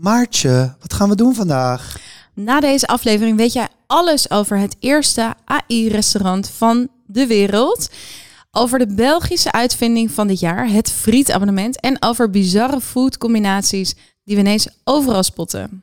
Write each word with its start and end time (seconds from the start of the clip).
Maartje, 0.00 0.74
wat 0.80 0.92
gaan 0.92 1.08
we 1.08 1.14
doen 1.14 1.34
vandaag? 1.34 1.96
Na 2.34 2.60
deze 2.60 2.86
aflevering 2.86 3.36
weet 3.36 3.52
jij 3.52 3.68
alles 3.86 4.30
over 4.30 4.58
het 4.58 4.76
eerste 4.78 5.34
AI-restaurant 5.44 6.48
van 6.48 6.88
de 7.06 7.26
wereld. 7.26 7.90
Over 8.50 8.78
de 8.78 8.94
Belgische 8.94 9.52
uitvinding 9.52 10.10
van 10.10 10.26
dit 10.26 10.40
jaar, 10.40 10.68
het 10.68 10.90
frietabonnement. 10.90 11.80
En 11.80 11.96
over 12.02 12.30
bizarre 12.30 12.80
foodcombinaties 12.80 13.94
die 14.24 14.34
we 14.34 14.40
ineens 14.40 14.68
overal 14.84 15.22
spotten. 15.22 15.82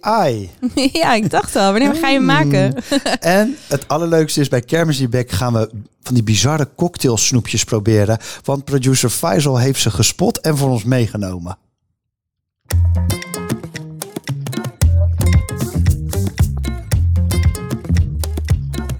AI. 0.00 0.50
ja, 0.92 1.14
ik 1.14 1.30
dacht 1.30 1.56
al. 1.56 1.72
Wanneer 1.72 1.94
ga 1.94 2.08
je 2.08 2.16
hem 2.16 2.24
maken? 2.24 2.74
en 3.20 3.56
het 3.68 3.88
allerleukste 3.88 4.40
is, 4.40 4.48
bij 4.48 4.62
Kermis 4.62 5.06
gaan 5.10 5.52
we 5.52 5.70
van 6.02 6.14
die 6.14 6.24
bizarre 6.24 6.68
cocktailsnoepjes 6.76 7.64
proberen. 7.64 8.18
Want 8.44 8.64
producer 8.64 9.10
Faisal 9.10 9.58
heeft 9.58 9.80
ze 9.80 9.90
gespot 9.90 10.40
en 10.40 10.56
voor 10.56 10.70
ons 10.70 10.84
meegenomen. 10.84 11.58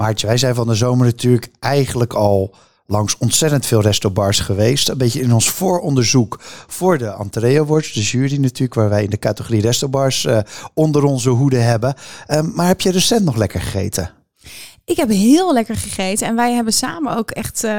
Maartje, 0.00 0.26
wij 0.26 0.36
zijn 0.36 0.54
van 0.54 0.66
de 0.66 0.74
zomer 0.74 1.06
natuurlijk 1.06 1.48
eigenlijk 1.58 2.12
al 2.12 2.54
langs 2.86 3.16
ontzettend 3.18 3.66
veel 3.66 3.80
restobars 3.80 4.40
geweest. 4.40 4.88
Een 4.88 4.98
beetje 4.98 5.20
in 5.20 5.32
ons 5.32 5.50
vooronderzoek 5.50 6.38
voor 6.66 6.98
de 6.98 7.06
Entree 7.06 7.60
Awards. 7.60 7.92
De 7.92 8.00
jury 8.00 8.36
natuurlijk, 8.36 8.74
waar 8.74 8.88
wij 8.88 9.04
in 9.04 9.10
de 9.10 9.18
categorie 9.18 9.60
restobars 9.60 10.24
uh, 10.24 10.38
onder 10.74 11.04
onze 11.04 11.30
hoede 11.30 11.56
hebben. 11.56 11.94
Uh, 12.28 12.40
maar 12.40 12.66
heb 12.66 12.80
je 12.80 12.90
recent 12.90 13.24
nog 13.24 13.36
lekker 13.36 13.60
gegeten? 13.60 14.10
Ik 14.84 14.96
heb 14.96 15.08
heel 15.08 15.52
lekker 15.52 15.76
gegeten 15.76 16.26
en 16.26 16.34
wij 16.34 16.52
hebben 16.52 16.72
samen 16.72 17.16
ook 17.16 17.30
echt, 17.30 17.64
uh, 17.64 17.70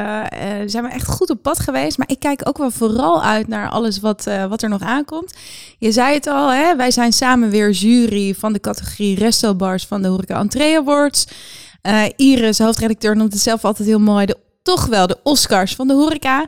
zijn 0.66 0.84
we 0.84 0.90
echt 0.90 1.08
goed 1.08 1.30
op 1.30 1.42
pad 1.42 1.60
geweest. 1.60 1.98
Maar 1.98 2.10
ik 2.10 2.20
kijk 2.20 2.48
ook 2.48 2.58
wel 2.58 2.72
vooral 2.72 3.24
uit 3.24 3.48
naar 3.48 3.70
alles 3.70 4.00
wat, 4.00 4.30
wat 4.50 4.62
er 4.62 4.70
nog 4.70 4.82
aankomt. 4.82 5.34
Je 5.78 5.92
zei 5.92 6.14
het 6.14 6.28
al, 6.28 6.52
hè? 6.52 6.76
wij 6.76 6.92
zijn 6.92 7.14
samen 7.14 7.50
weer 7.50 7.72
jury 7.72 8.36
van 8.36 8.54
de 8.54 8.60
categorie 8.60 9.16
restobars 9.16 9.86
van 9.86 10.02
de 10.02 10.08
Horeca 10.08 10.40
Entree 10.40 10.78
Awards. 10.78 11.28
Uh, 11.84 12.04
Iris, 12.16 12.60
hoofdredacteur, 12.60 13.16
noemt 13.16 13.34
het 13.34 13.42
zelf 13.42 13.66
altijd 13.66 13.88
heel 13.88 14.00
mooi. 14.00 14.26
De, 14.26 14.38
toch 14.62 14.86
wel 14.86 15.08
de 15.08 15.20
Oscars 15.24 15.76
van 15.76 15.88
de 15.88 15.94
horeca. 15.94 16.48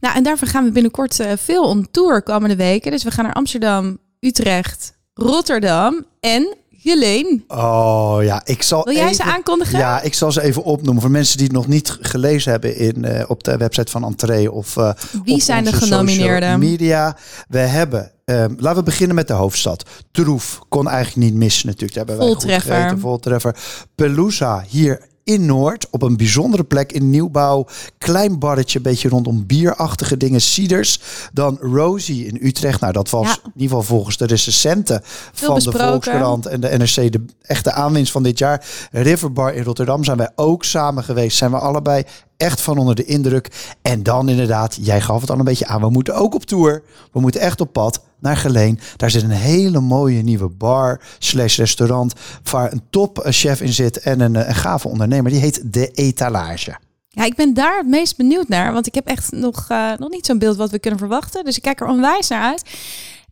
Nou, 0.00 0.16
en 0.16 0.22
daarvoor 0.22 0.48
gaan 0.48 0.64
we 0.64 0.70
binnenkort 0.70 1.20
uh, 1.20 1.32
veel 1.36 1.64
on 1.64 1.88
tour 1.90 2.22
komende 2.22 2.56
weken. 2.56 2.90
Dus 2.90 3.04
we 3.04 3.10
gaan 3.10 3.24
naar 3.24 3.34
Amsterdam, 3.34 3.98
Utrecht, 4.20 4.92
Rotterdam 5.14 6.04
en 6.20 6.56
Geleen. 6.84 7.44
Oh 7.48 8.18
ja, 8.22 8.42
ik 8.44 8.62
zal. 8.62 8.84
Wil 8.84 8.94
jij 8.94 9.02
even, 9.02 9.14
ze 9.14 9.22
aankondigen? 9.22 9.78
Ja, 9.78 10.00
ik 10.00 10.14
zal 10.14 10.32
ze 10.32 10.42
even 10.42 10.64
opnoemen 10.64 11.02
voor 11.02 11.10
mensen 11.10 11.36
die 11.36 11.46
het 11.46 11.56
nog 11.56 11.66
niet 11.66 11.98
gelezen 12.00 12.50
hebben 12.50 12.76
in, 12.76 13.04
uh, 13.04 13.24
op 13.28 13.44
de 13.44 13.56
website 13.56 13.90
van 13.90 14.04
Entree 14.04 14.52
of. 14.52 14.76
Uh, 14.76 14.90
Wie 15.24 15.42
zijn 15.42 15.64
de 15.64 15.72
genomineerden? 15.72 16.58
Media. 16.58 17.16
We 17.48 17.58
hebben. 17.58 18.12
Um, 18.24 18.56
laten 18.58 18.78
we 18.78 18.84
beginnen 18.84 19.16
met 19.16 19.28
de 19.28 19.32
hoofdstad. 19.32 19.84
Troef 20.10 20.58
kon 20.68 20.88
eigenlijk 20.88 21.30
niet 21.30 21.38
missen 21.40 21.66
natuurlijk. 21.66 21.94
Daar 21.94 22.06
hebben 22.06 22.26
wij 22.26 22.34
Voltreffer. 22.34 22.72
goed 22.72 22.80
gegeten. 22.80 23.00
Voltreffer. 23.00 23.56
Pelusa 23.94 24.64
hier 24.68 25.00
in 25.24 25.46
Noord, 25.46 25.86
op 25.90 26.02
een 26.02 26.16
bijzondere 26.16 26.64
plek 26.64 26.92
in 26.92 27.10
nieuwbouw. 27.10 27.66
Klein 27.98 28.38
barretje, 28.38 28.80
beetje 28.80 29.08
rondom 29.08 29.46
bierachtige 29.46 30.16
dingen, 30.16 30.40
ciders. 30.40 31.00
Dan 31.32 31.58
Rosie 31.60 32.26
in 32.26 32.38
Utrecht. 32.46 32.80
Nou, 32.80 32.92
dat 32.92 33.10
was 33.10 33.26
Ja. 33.26 33.36
in 33.44 33.50
ieder 33.54 33.76
geval 33.76 33.82
volgens 33.82 34.16
de 34.16 34.26
recensenten 34.26 35.00
van 35.32 35.58
de. 35.58 35.70
Volkskrant 35.72 36.46
en 36.46 36.60
de 36.60 36.68
NRC 36.68 37.12
de 37.12 37.24
echte 37.42 37.72
aanwinst 37.72 38.12
van 38.12 38.22
dit 38.22 38.38
jaar. 38.38 38.66
Riverbar 38.90 39.54
in 39.54 39.62
Rotterdam 39.62 40.04
zijn 40.04 40.16
wij 40.16 40.30
ook 40.34 40.64
samen 40.64 41.04
geweest. 41.04 41.36
Zijn 41.36 41.50
we 41.50 41.58
allebei 41.58 42.04
echt 42.36 42.60
van 42.60 42.78
onder 42.78 42.94
de 42.94 43.04
indruk. 43.04 43.74
En 43.82 44.02
dan 44.02 44.28
inderdaad, 44.28 44.78
jij 44.80 45.00
gaf 45.00 45.20
het 45.20 45.30
al 45.30 45.38
een 45.38 45.44
beetje 45.44 45.66
aan. 45.66 45.80
We 45.80 45.90
moeten 45.90 46.14
ook 46.14 46.34
op 46.34 46.44
tour. 46.44 46.82
We 47.12 47.20
moeten 47.20 47.40
echt 47.40 47.60
op 47.60 47.72
pad 47.72 48.02
naar 48.18 48.36
Geleen. 48.36 48.80
Daar 48.96 49.10
zit 49.10 49.22
een 49.22 49.30
hele 49.30 49.80
mooie 49.80 50.22
nieuwe 50.22 50.48
bar 50.48 51.00
slash 51.18 51.56
restaurant. 51.56 52.12
Waar 52.50 52.72
een 52.72 52.82
top 52.90 53.18
eh, 53.18 53.32
chef 53.32 53.60
in 53.60 53.72
zit 53.72 53.98
en 53.98 54.20
een, 54.20 54.36
eh, 54.36 54.48
een 54.48 54.54
gave 54.54 54.88
ondernemer. 54.88 55.30
Die 55.30 55.40
heet 55.40 55.72
De 55.72 55.90
Etalage. 55.90 56.76
Ja, 57.08 57.24
ik 57.24 57.34
ben 57.34 57.54
daar 57.54 57.76
het 57.76 57.86
meest 57.86 58.16
benieuwd 58.16 58.48
naar. 58.48 58.72
Want 58.72 58.86
ik 58.86 58.94
heb 58.94 59.06
echt 59.06 59.32
nog, 59.32 59.66
eh, 59.68 59.92
nog 59.98 60.10
niet 60.10 60.26
zo'n 60.26 60.38
beeld 60.38 60.56
wat 60.56 60.70
we 60.70 60.78
kunnen 60.78 60.98
verwachten. 60.98 61.44
Dus 61.44 61.56
ik 61.56 61.62
kijk 61.62 61.80
er 61.80 61.86
onwijs 61.86 62.28
naar 62.28 62.42
uit. 62.42 62.62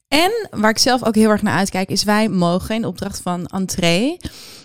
En 0.08 0.48
waar 0.50 0.70
ik 0.70 0.78
zelf 0.78 1.04
ook 1.04 1.14
heel 1.14 1.30
erg 1.30 1.42
naar 1.42 1.56
uitkijk, 1.56 1.88
is 1.88 2.04
wij 2.04 2.28
mogen 2.28 2.74
in 2.74 2.84
opdracht 2.84 3.20
van 3.22 3.46
Entree 3.46 4.16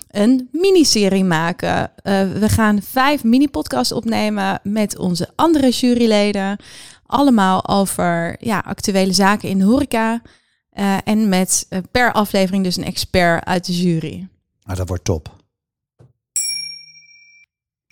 een 0.08 0.50
miniserie 0.52 1.24
maken. 1.24 1.92
Eh, 1.96 2.32
we 2.32 2.50
gaan 2.50 2.82
vijf 2.82 3.24
mini-podcasts 3.24 3.92
opnemen 3.92 4.60
met 4.64 4.98
onze 4.98 5.30
andere 5.36 5.70
juryleden. 5.70 6.58
Allemaal 7.06 7.68
over 7.68 8.36
ja, 8.40 8.64
actuele 8.66 9.14
zaken 9.14 9.50
in 9.50 9.58
de 9.58 9.66
horeca. 9.66 10.22
Eh, 10.70 10.98
en 11.04 11.30
met 11.30 11.66
eh, 11.70 11.80
per 11.92 12.12
aflevering 12.12 12.64
dus 12.64 12.78
een 12.78 12.84
expert 12.84 13.46
uit 13.46 13.66
de 13.66 13.82
jury. 13.82 14.28
Nou, 14.64 14.78
dat 14.78 14.88
wordt 14.88 15.04
top. 15.04 15.36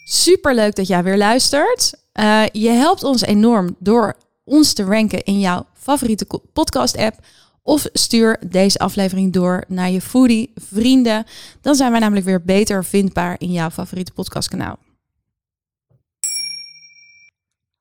Super 0.08 0.56
leuk 0.56 0.76
dat 0.76 0.88
jij 0.88 1.04
weer 1.04 1.18
luistert. 1.18 1.94
Je 2.52 2.70
helpt 2.70 3.04
ons 3.04 3.22
enorm 3.22 3.76
door 3.80 4.18
ons 4.44 4.74
te 4.74 4.84
ranken 4.84 5.24
in 5.24 5.40
jouw 5.40 5.66
favoriete 5.74 6.28
podcast-app. 6.54 7.20
Of 7.68 7.86
stuur 7.94 8.38
deze 8.48 8.80
aflevering 8.80 9.34
door 9.34 9.64
naar 9.68 9.90
je 9.90 10.02
foodie 10.02 10.52
vrienden. 10.56 11.26
Dan 11.62 11.76
zijn 11.76 11.92
wij 11.92 12.00
namelijk 12.00 12.26
weer 12.26 12.42
beter 12.44 12.86
vindbaar 12.86 13.36
in 13.38 13.52
jouw 13.52 13.70
favoriete 13.70 14.12
podcastkanaal. 14.12 14.78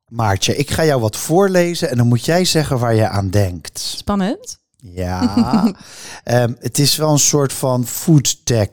Maartje, 0.08 0.56
ik 0.56 0.70
ga 0.70 0.84
jou 0.84 1.00
wat 1.00 1.16
voorlezen 1.16 1.90
en 1.90 1.96
dan 1.96 2.06
moet 2.06 2.24
jij 2.24 2.44
zeggen 2.44 2.78
waar 2.78 2.94
je 2.94 3.08
aan 3.08 3.30
denkt. 3.30 3.78
Spannend. 3.78 4.58
Ja, 4.76 5.72
Ehm, 6.24 6.52
het 6.58 6.78
is 6.78 6.96
wel 6.96 7.10
een 7.12 7.18
soort 7.18 7.52
van 7.52 7.86
food 7.86 8.46
tech 8.46 8.68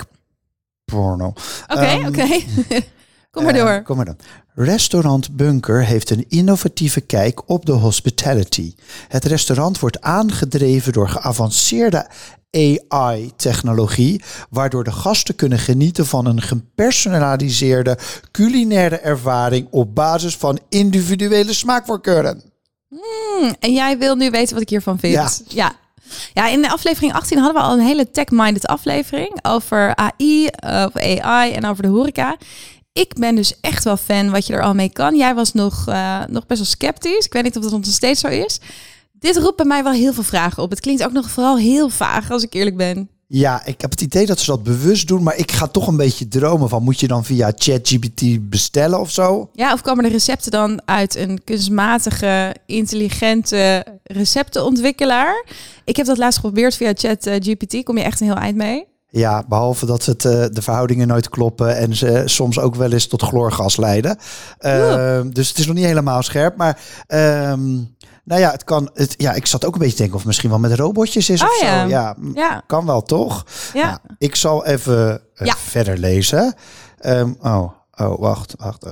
porno. 0.85 1.27
Oké, 1.67 1.81
Ehm, 1.81 2.05
oké. 2.07 2.27
Kom 3.31 3.43
maar 3.43 3.53
door. 3.53 3.81
kom 3.83 3.95
maar 3.95 4.05
dan. 4.05 4.17
Restaurant 4.53 5.35
Bunker 5.35 5.85
heeft 5.85 6.09
een 6.09 6.25
innovatieve 6.29 7.01
kijk 7.01 7.49
op 7.49 7.65
de 7.65 7.71
hospitality. 7.71 8.73
Het 9.07 9.25
restaurant 9.25 9.79
wordt 9.79 10.01
aangedreven 10.01 10.93
door 10.93 11.09
geavanceerde 11.09 12.09
AI-technologie, 12.51 14.21
waardoor 14.49 14.83
de 14.83 14.91
gasten 14.91 15.35
kunnen 15.35 15.59
genieten 15.59 16.05
van 16.05 16.25
een 16.25 16.41
gepersonaliseerde 16.41 17.97
culinaire 18.31 18.97
ervaring 18.97 19.67
op 19.69 19.95
basis 19.95 20.35
van 20.35 20.59
individuele 20.69 21.53
smaakvoorkeuren. 21.53 22.41
Hmm, 22.89 23.55
en 23.59 23.73
jij 23.73 23.97
wil 23.97 24.15
nu 24.15 24.29
weten 24.29 24.53
wat 24.53 24.61
ik 24.61 24.69
hiervan 24.69 24.99
vind. 24.99 25.13
Ja. 25.13 25.29
ja. 25.47 25.79
Ja, 26.33 26.47
in 26.47 26.61
de 26.61 26.69
aflevering 26.69 27.13
18 27.13 27.37
hadden 27.37 27.61
we 27.61 27.67
al 27.67 27.73
een 27.73 27.85
hele 27.85 28.11
tech-minded 28.11 28.67
aflevering 28.67 29.39
over 29.41 29.95
AI, 29.95 30.47
eh, 30.47 30.85
of 30.87 31.01
AI 31.01 31.51
en 31.51 31.65
over 31.65 31.83
de 31.83 31.89
horeca. 31.89 32.37
Ik 32.93 33.13
ben 33.13 33.35
dus 33.35 33.59
echt 33.61 33.83
wel 33.83 33.97
fan 33.97 34.31
wat 34.31 34.47
je 34.47 34.53
er 34.53 34.63
al 34.63 34.73
mee 34.73 34.89
kan. 34.89 35.17
Jij 35.17 35.35
was 35.35 35.53
nog, 35.53 35.87
eh, 35.87 36.19
nog 36.27 36.45
best 36.45 36.59
wel 36.59 36.69
sceptisch. 36.69 37.25
Ik 37.25 37.33
weet 37.33 37.43
niet 37.43 37.57
of 37.57 37.63
dat 37.63 37.71
nog 37.71 37.85
steeds 37.85 38.19
zo 38.19 38.27
is. 38.27 38.59
Dit 39.11 39.37
roept 39.37 39.57
bij 39.57 39.65
mij 39.65 39.83
wel 39.83 39.93
heel 39.93 40.13
veel 40.13 40.23
vragen 40.23 40.63
op. 40.63 40.69
Het 40.69 40.79
klinkt 40.79 41.03
ook 41.03 41.11
nog 41.11 41.29
vooral 41.29 41.57
heel 41.57 41.89
vaag, 41.89 42.31
als 42.31 42.43
ik 42.43 42.53
eerlijk 42.53 42.77
ben. 42.77 43.09
Ja, 43.27 43.65
ik 43.65 43.81
heb 43.81 43.91
het 43.91 44.01
idee 44.01 44.25
dat 44.25 44.39
ze 44.39 44.45
dat 44.45 44.63
bewust 44.63 45.07
doen, 45.07 45.23
maar 45.23 45.37
ik 45.37 45.51
ga 45.51 45.67
toch 45.67 45.87
een 45.87 45.97
beetje 45.97 46.27
dromen 46.27 46.69
van 46.69 46.83
moet 46.83 46.99
je 46.99 47.07
dan 47.07 47.25
via 47.25 47.51
ChatGPT 47.55 48.49
bestellen 48.49 48.99
of 48.99 49.11
zo? 49.11 49.49
Ja, 49.53 49.73
of 49.73 49.81
komen 49.81 50.03
de 50.03 50.09
recepten 50.09 50.51
dan 50.51 50.81
uit 50.85 51.15
een 51.15 51.43
kunstmatige, 51.43 52.55
intelligente 52.65 53.85
receptenontwikkelaar? 54.03 55.45
Ik 55.85 55.95
heb 55.95 56.05
dat 56.05 56.17
laatst 56.17 56.39
geprobeerd 56.39 56.75
via 56.75 56.93
ChatGPT. 56.95 57.83
Kom 57.83 57.97
je 57.97 58.03
echt 58.03 58.19
een 58.19 58.27
heel 58.27 58.35
eind 58.35 58.55
mee? 58.55 58.85
Ja, 59.13 59.43
behalve 59.47 59.85
dat 59.85 60.05
het, 60.05 60.25
eh, 60.25 60.45
de 60.51 60.61
verhoudingen 60.61 61.07
nooit 61.07 61.29
kloppen 61.29 61.77
en 61.77 61.95
ze 61.95 62.21
soms 62.25 62.59
ook 62.59 62.75
wel 62.75 62.91
eens 62.91 63.07
tot 63.07 63.21
chloorgas 63.23 63.77
leiden. 63.77 64.17
Ehm, 64.57 65.29
Dus 65.29 65.47
het 65.49 65.57
is 65.57 65.65
nog 65.65 65.75
niet 65.75 65.85
helemaal 65.85 66.21
scherp. 66.23 66.55
Maar 66.57 66.79
ehm, 67.07 67.73
nou 68.23 68.41
ja, 68.41 68.51
het 68.51 68.63
kan. 68.63 68.89
Het, 68.93 69.13
ja, 69.17 69.33
ik 69.33 69.45
zat 69.45 69.65
ook 69.65 69.73
een 69.73 69.79
beetje 69.79 69.93
te 69.95 69.97
denken 70.01 70.13
of 70.15 70.19
het 70.21 70.27
misschien 70.29 70.49
wel 70.49 70.59
met 70.59 70.73
robotjes 70.73 71.29
is 71.29 71.41
of 71.43 71.49
Oh 71.49 71.61
ja. 71.61 71.83
zo. 71.83 72.31
Ja, 72.33 72.63
kan 72.67 72.85
wel 72.85 73.01
toch? 73.01 73.45
ja. 73.73 73.85
Nou, 73.85 73.97
ik 74.17 74.35
zal 74.35 74.65
even 74.65 75.21
eh, 75.35 75.53
verder 75.57 75.97
lezen. 75.97 76.53
Ehm, 76.99 77.33
oh, 77.41 77.71
oh, 77.97 78.19
wacht, 78.19 78.53
wacht. 78.57 78.85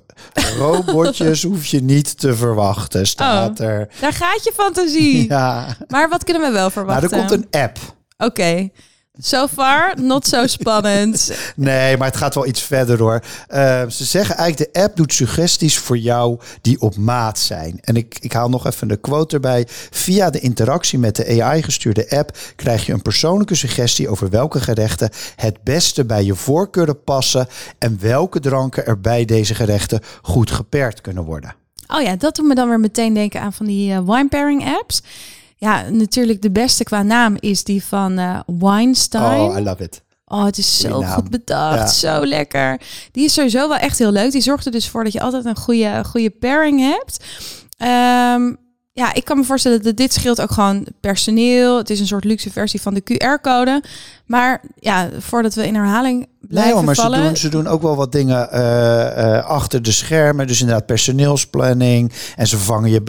Robotjes 0.58 1.44
hoef 1.50 1.66
je 1.66 1.82
niet 1.82 2.20
te 2.20 2.36
verwachten, 2.36 3.08
staat 3.08 3.60
er. 3.60 3.88
Daar 4.02 4.14
gaat 4.14 4.44
je 4.44 4.52
fantasie. 4.56 5.28
Ja, 5.30 5.68
Maar 5.88 6.10
wat 6.10 6.24
kunnen 6.24 6.42
we 6.42 6.50
wel 6.52 6.60
nou, 6.60 6.72
verwachten? 6.72 7.10
er 7.12 7.18
komt 7.18 7.32
een 7.32 7.62
app. 7.62 7.78
Oké. 8.18 8.70
So 9.22 9.48
far, 9.48 9.94
not 10.02 10.28
so 10.28 10.48
spannend. 10.48 11.32
Nee, 11.56 11.98
maar 11.98 12.08
het 12.08 12.18
gaat 12.18 12.36
wel 12.36 12.48
iets 12.48 12.62
verder 12.62 13.00
hoor. 13.00 13.24
Uh, 13.54 13.82
ze 13.88 14.06
zeggen 14.06 14.36
eigenlijk 14.36 14.74
de 14.74 14.82
app 14.82 14.96
doet 14.96 15.14
suggesties 15.14 15.78
voor 15.78 15.98
jou 15.98 16.40
die 16.62 16.82
op 16.82 16.98
maat 16.98 17.40
zijn. 17.40 17.80
En 17.82 17.96
ik, 17.96 18.18
ik 18.22 18.32
haal 18.32 18.50
nog 18.50 18.66
even 18.66 18.88
de 18.88 18.98
quote 18.98 19.36
erbij. 19.36 19.68
Via 19.92 20.30
de 20.30 20.40
interactie 20.40 21.00
met 21.00 21.16
de 21.16 21.42
AI-gestuurde 21.44 22.10
app 22.10 22.38
krijg 22.56 22.86
je 22.86 22.94
een 22.94 23.02
persoonlijke 23.02 23.56
suggestie 23.56 24.10
over 24.10 24.30
welke 24.30 24.60
gerechten 24.60 25.10
het 25.36 25.64
beste 25.64 26.06
bij 26.06 26.24
je 26.24 26.36
voorkeuren 26.36 27.04
passen 27.04 27.48
en 27.78 27.98
welke 28.00 28.40
dranken 28.40 28.86
er 28.86 29.02
bij 29.02 29.26
deze 29.26 29.56
gerechten 29.56 30.02
goed 30.22 30.52
geperkt 30.52 31.02
kunnen 31.02 31.24
worden. 31.24 31.56
Oh 31.88 32.02
ja, 32.02 32.16
dat 32.16 32.36
doet 32.36 32.48
me 32.48 32.56
dan 32.56 32.70
weer 32.70 32.80
meteen 32.80 33.14
denken 33.14 33.42
aan 33.42 33.54
van 33.54 33.66
die 33.66 33.92
uh, 33.92 34.00
wine 34.06 34.28
pairing 34.28 34.78
apps. 34.78 35.02
Ja, 35.60 35.90
natuurlijk 35.90 36.42
de 36.42 36.52
beste 36.52 36.84
qua 36.84 37.04
naam 37.04 37.38
is 37.40 37.64
die 37.64 37.84
van 37.84 38.20
uh, 38.20 38.40
Weinstein. 38.46 39.40
Oh, 39.42 39.58
I 39.58 39.62
love 39.62 39.84
it. 39.84 40.02
Oh, 40.26 40.46
het 40.46 40.58
is 40.58 40.80
zo 40.80 41.02
goed 41.02 41.30
bedacht. 41.30 41.94
Zo 41.94 42.26
lekker. 42.26 42.82
Die 43.12 43.26
is 43.26 43.34
sowieso 43.34 43.68
wel 43.68 43.78
echt 43.78 43.98
heel 43.98 44.12
leuk. 44.12 44.32
Die 44.32 44.42
zorgt 44.42 44.66
er 44.66 44.72
dus 44.72 44.90
voor 44.90 45.04
dat 45.04 45.14
je 45.14 45.22
altijd 45.22 45.46
een 45.46 45.58
goede, 45.58 46.04
goede 46.06 46.30
pairing 46.30 46.80
hebt. 46.80 47.26
Um, 48.36 48.58
ja, 48.92 49.14
ik 49.14 49.26
kan 49.26 49.38
me 49.38 49.44
voorstellen 49.44 49.82
dat 49.84 49.98
dit 49.98 50.14
scheelt 50.14 50.42
ook 50.42 50.52
gewoon 50.52 50.88
personeel. 51.00 51.78
Het 51.78 51.90
is 51.90 52.00
een 52.00 52.08
soort 52.08 52.24
luxe 52.24 52.52
versie 52.52 52.82
van 52.82 52.94
de 52.94 53.04
QR-code. 53.04 53.84
Maar 54.26 54.62
ja, 54.76 55.10
voordat 55.20 55.54
we 55.54 55.68
in 55.68 55.76
herhaling 55.76 56.28
blijven 56.40 56.76
nee, 56.76 56.84
maar 56.84 56.96
vallen... 56.96 57.20
Ze 57.20 57.26
doen, 57.26 57.38
ze 57.38 57.50
doen 57.50 57.68
ook 57.68 57.82
wel 57.82 57.96
wat 57.96 58.12
dingen 58.12 58.50
uh, 58.54 58.60
uh, 58.60 59.46
achter 59.46 59.82
de 59.82 59.92
schermen. 59.92 60.48
Dus 60.48 60.60
inderdaad 60.60 60.86
personeelsplanning. 60.86 62.14
En 62.36 62.48
ze 62.48 62.58
vangen 62.58 62.90
je... 62.90 63.02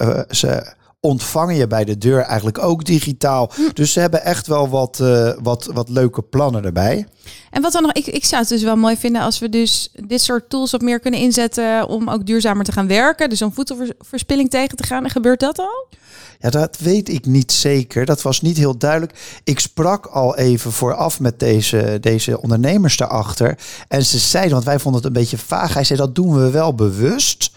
Uh, 0.00 0.20
ze 0.28 0.74
ontvangen 1.06 1.54
je 1.54 1.66
bij 1.66 1.84
de 1.84 1.98
deur 1.98 2.20
eigenlijk 2.20 2.58
ook 2.58 2.84
digitaal. 2.84 3.50
Hm. 3.54 3.62
Dus 3.72 3.92
ze 3.92 4.00
hebben 4.00 4.24
echt 4.24 4.46
wel 4.46 4.68
wat, 4.68 4.98
uh, 5.02 5.32
wat, 5.42 5.70
wat 5.72 5.88
leuke 5.88 6.22
plannen 6.22 6.64
erbij. 6.64 7.06
En 7.50 7.62
wat 7.62 7.72
dan 7.72 7.82
nog, 7.82 7.92
ik, 7.92 8.06
ik 8.06 8.24
zou 8.24 8.40
het 8.40 8.50
dus 8.50 8.62
wel 8.62 8.76
mooi 8.76 8.96
vinden 8.96 9.22
als 9.22 9.38
we 9.38 9.48
dus 9.48 9.92
dit 10.06 10.20
soort 10.20 10.50
tools 10.50 10.74
op 10.74 10.82
meer 10.82 11.00
kunnen 11.00 11.20
inzetten 11.20 11.88
om 11.88 12.08
ook 12.10 12.26
duurzamer 12.26 12.64
te 12.64 12.72
gaan 12.72 12.86
werken. 12.86 13.28
Dus 13.28 13.42
om 13.42 13.52
voedselverspilling 13.52 14.50
tegen 14.50 14.76
te 14.76 14.86
gaan. 14.86 15.04
En 15.04 15.10
gebeurt 15.10 15.40
dat 15.40 15.58
al? 15.58 15.86
Ja, 16.40 16.50
dat 16.50 16.78
weet 16.78 17.08
ik 17.08 17.26
niet 17.26 17.52
zeker. 17.52 18.04
Dat 18.04 18.22
was 18.22 18.40
niet 18.40 18.56
heel 18.56 18.78
duidelijk. 18.78 19.40
Ik 19.44 19.60
sprak 19.60 20.06
al 20.06 20.36
even 20.36 20.72
vooraf 20.72 21.20
met 21.20 21.38
deze, 21.38 21.98
deze 22.00 22.42
ondernemers 22.42 22.96
daarachter. 22.96 23.58
En 23.88 24.04
ze 24.04 24.18
zeiden, 24.18 24.52
want 24.52 24.64
wij 24.64 24.78
vonden 24.78 25.00
het 25.00 25.10
een 25.10 25.20
beetje 25.20 25.38
vaag. 25.38 25.74
Hij 25.74 25.84
zei, 25.84 25.98
dat 25.98 26.14
doen 26.14 26.34
we 26.34 26.50
wel 26.50 26.74
bewust. 26.74 27.50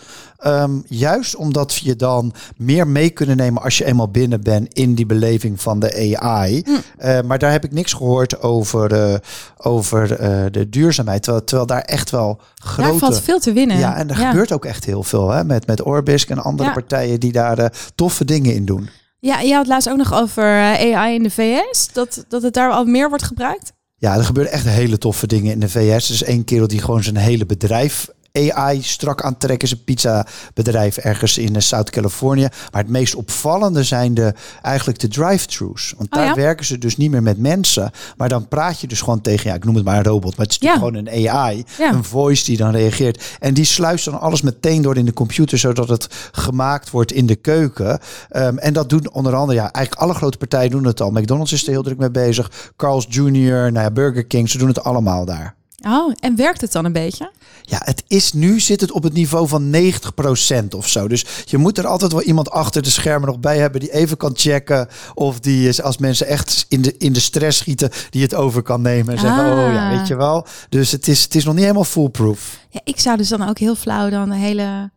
Um, 0.46 0.84
juist 0.88 1.36
omdat 1.36 1.76
je 1.76 1.96
dan 1.96 2.34
meer 2.58 2.88
mee 2.88 3.10
kunnen 3.10 3.38
nemen 3.38 3.62
als 3.62 3.78
je 3.78 3.86
eenmaal 3.86 4.10
binnen 4.10 4.42
bent 4.42 4.74
in 4.74 4.96
die 4.96 5.06
beleving 5.06 5.62
van 5.62 5.80
de 5.80 6.18
AI. 6.18 6.62
Hm. 6.66 6.72
Uh, 6.72 7.22
maar 7.22 7.40
daar 7.40 7.52
heb 7.52 7.64
ik 7.64 7.72
niks 7.72 7.94
gehoord 7.94 8.42
over, 8.42 9.12
uh, 9.12 9.16
over 9.58 10.12
uh, 10.12 10.46
de 10.52 10.70
duurzaamheid. 10.70 11.24
Terwijl, 11.24 11.46
terwijl 11.46 11.68
daar 11.68 11.82
echt 11.82 12.10
wel 12.10 12.42
grote... 12.56 12.90
Daar 12.90 13.00
valt 13.00 13.22
veel 13.22 13.40
te 13.40 13.54
winnen. 13.54 13.78
Ja, 13.78 13.96
en 13.96 14.10
er 14.10 14.16
gebeurt 14.16 14.52
ook 14.52 14.66
echt 14.66 14.86
heel 14.86 15.04
veel 15.04 15.30
hè, 15.30 15.44
met, 15.44 15.68
met 15.68 15.84
Orbisk 15.84 16.30
en 16.30 16.44
andere 16.44 16.70
ja. 16.70 16.76
partijen 16.76 17.20
die 17.20 17.32
daar 17.32 17.74
toffe 17.96 18.26
dingen 18.26 18.54
in 18.54 18.66
doen. 18.66 18.90
Ja, 19.20 19.40
je 19.40 19.54
had 19.54 19.68
laatst 19.68 19.90
ook 19.90 19.98
nog 19.98 20.14
over 20.14 20.44
AI 20.44 21.16
in 21.16 21.24
de 21.24 21.30
VS, 21.30 21.90
dat, 21.94 22.26
dat 22.28 22.42
het 22.42 22.54
daar 22.54 22.72
al 22.72 22.86
meer 22.86 23.10
wordt 23.10 23.24
gebruikt. 23.24 23.74
Ja, 23.98 24.16
er 24.18 24.24
gebeuren 24.24 24.52
echt 24.54 24.66
hele 24.66 24.98
toffe 24.98 25.28
dingen 25.28 25.52
in 25.52 25.60
de 25.60 25.70
VS. 25.70 26.08
Er 26.08 26.14
is 26.14 26.24
één 26.24 26.44
kerel 26.44 26.68
die 26.68 26.82
gewoon 26.82 27.04
zijn 27.04 27.18
hele 27.18 27.46
bedrijf 27.46 28.10
AI 28.34 28.82
strak 28.82 29.22
aantrekken. 29.22 29.68
Is 29.68 29.74
een 29.74 29.84
pizza 29.84 30.26
bedrijf 30.54 30.98
ergens 30.98 31.38
in 31.38 31.56
eh, 31.56 31.62
South 31.62 31.90
Californië. 31.90 32.48
Maar 32.72 32.82
het 32.82 32.92
meest 32.92 33.16
opvallende 33.16 33.84
zijn 33.84 34.14
de, 34.14 34.34
eigenlijk 34.62 35.00
de 35.00 35.08
drive-thrus. 35.08 35.94
Want 35.98 36.12
daar 36.12 36.36
werken 36.36 36.66
ze 36.66 36.78
dus 36.78 36.98
niet 36.98 37.12
meer 37.12 37.24
met 37.24 37.38
mensen. 37.38 37.92
Maar 38.18 38.30
dan 38.30 38.48
praat 38.48 38.80
je 38.80 38.88
dus 38.88 39.02
gewoon 39.02 39.22
tegen, 39.22 39.50
ja, 39.50 39.56
ik 39.56 39.66
noem 39.66 39.76
het 39.76 39.86
maar 39.86 39.98
een 39.98 40.04
robot. 40.04 40.38
Maar 40.38 40.46
het 40.46 40.56
is 40.62 40.68
ja. 40.68 40.74
gewoon 40.74 40.94
een 40.94 41.30
AI. 41.30 41.66
Een 41.78 42.04
voice 42.04 42.46
die 42.46 42.58
dan 42.58 42.72
reageert. 42.72 43.38
En 43.40 43.54
die 43.54 43.66
sluist 43.66 44.06
dan 44.06 44.20
alles 44.20 44.42
meteen 44.42 44.82
door 44.82 44.98
in 44.98 45.06
de 45.06 45.14
computer. 45.14 45.58
Zodat 45.58 45.90
het 45.90 46.08
gemaakt 46.32 46.90
wordt 46.90 47.12
in 47.12 47.26
de 47.26 47.36
keuken. 47.36 48.00
Um, 48.32 48.58
en 48.58 48.74
dat 48.74 48.90
doen 48.90 49.12
onder 49.12 49.36
andere, 49.36 49.60
ja, 49.60 49.72
eigenlijk 49.72 50.04
alle 50.04 50.14
grote 50.14 50.38
partijen 50.38 50.72
doen 50.72 50.86
het 50.86 51.02
al. 51.02 51.12
McDonald's 51.12 51.52
is 51.52 51.64
er 51.64 51.72
heel 51.72 51.84
druk 51.84 51.98
mee 51.98 52.12
bezig. 52.12 52.72
Carl's 52.76 53.06
Jr., 53.10 53.72
nou 53.72 53.80
ja, 53.80 53.92
Burger 53.92 54.26
King. 54.26 54.50
Ze 54.50 54.58
doen 54.58 54.68
het 54.68 54.84
allemaal 54.84 55.26
daar. 55.26 55.58
Oh, 55.86 56.14
en 56.20 56.36
werkt 56.36 56.62
het 56.62 56.72
dan 56.72 56.86
een 56.86 56.92
beetje? 56.92 57.32
Ja, 57.62 57.82
het 57.84 58.04
is 58.08 58.34
nu 58.34 58.60
zit 58.60 58.82
het 58.82 58.92
op 58.92 59.04
het 59.04 59.14
niveau 59.14 59.48
van 59.48 59.76
90% 59.76 60.66
of 60.76 60.88
zo. 60.88 61.08
Dus 61.08 61.26
je 61.46 61.58
moet 61.58 61.78
er 61.78 61.88
altijd 61.88 62.12
wel 62.12 62.22
iemand 62.22 62.50
achter 62.50 62.82
de 62.82 62.90
schermen 62.90 63.28
nog 63.28 63.40
bij 63.40 63.58
hebben 63.58 63.80
die 63.80 63.94
even 63.94 64.18
kan 64.18 64.32
checken 64.34 64.88
of 65.14 65.40
die 65.40 65.68
is 65.68 65.82
als 65.82 65.98
mensen 65.98 66.28
echt 66.28 66.66
in 66.70 66.82
de, 66.82 66.96
in 66.98 67.14
de 67.14 67.20
stress 67.20 67.58
schieten, 67.58 67.90
die 68.10 68.22
het 68.22 68.36
over 68.36 68.62
kan 68.62 68.82
nemen 68.82 69.14
en 69.14 69.20
zeggen, 69.20 69.44
oh 69.44 69.74
ja, 69.74 69.98
weet 69.98 70.08
je 70.08 70.16
wel. 70.16 70.46
Dus 70.70 70.92
het 70.92 71.08
is, 71.08 71.24
het 71.24 71.36
is 71.36 71.44
nog 71.44 71.54
niet 71.54 71.64
helemaal 71.64 71.84
foolproof. 71.84 72.60
Ja, 72.70 72.82
ik 72.84 73.00
zou 73.00 73.18
dus 73.18 73.30
dan 73.30 73.50
ook 73.50 73.58
heel 73.58 73.76
flauw 73.76 74.10
dan 74.10 74.30
de 74.30 74.36
hele 74.36 74.90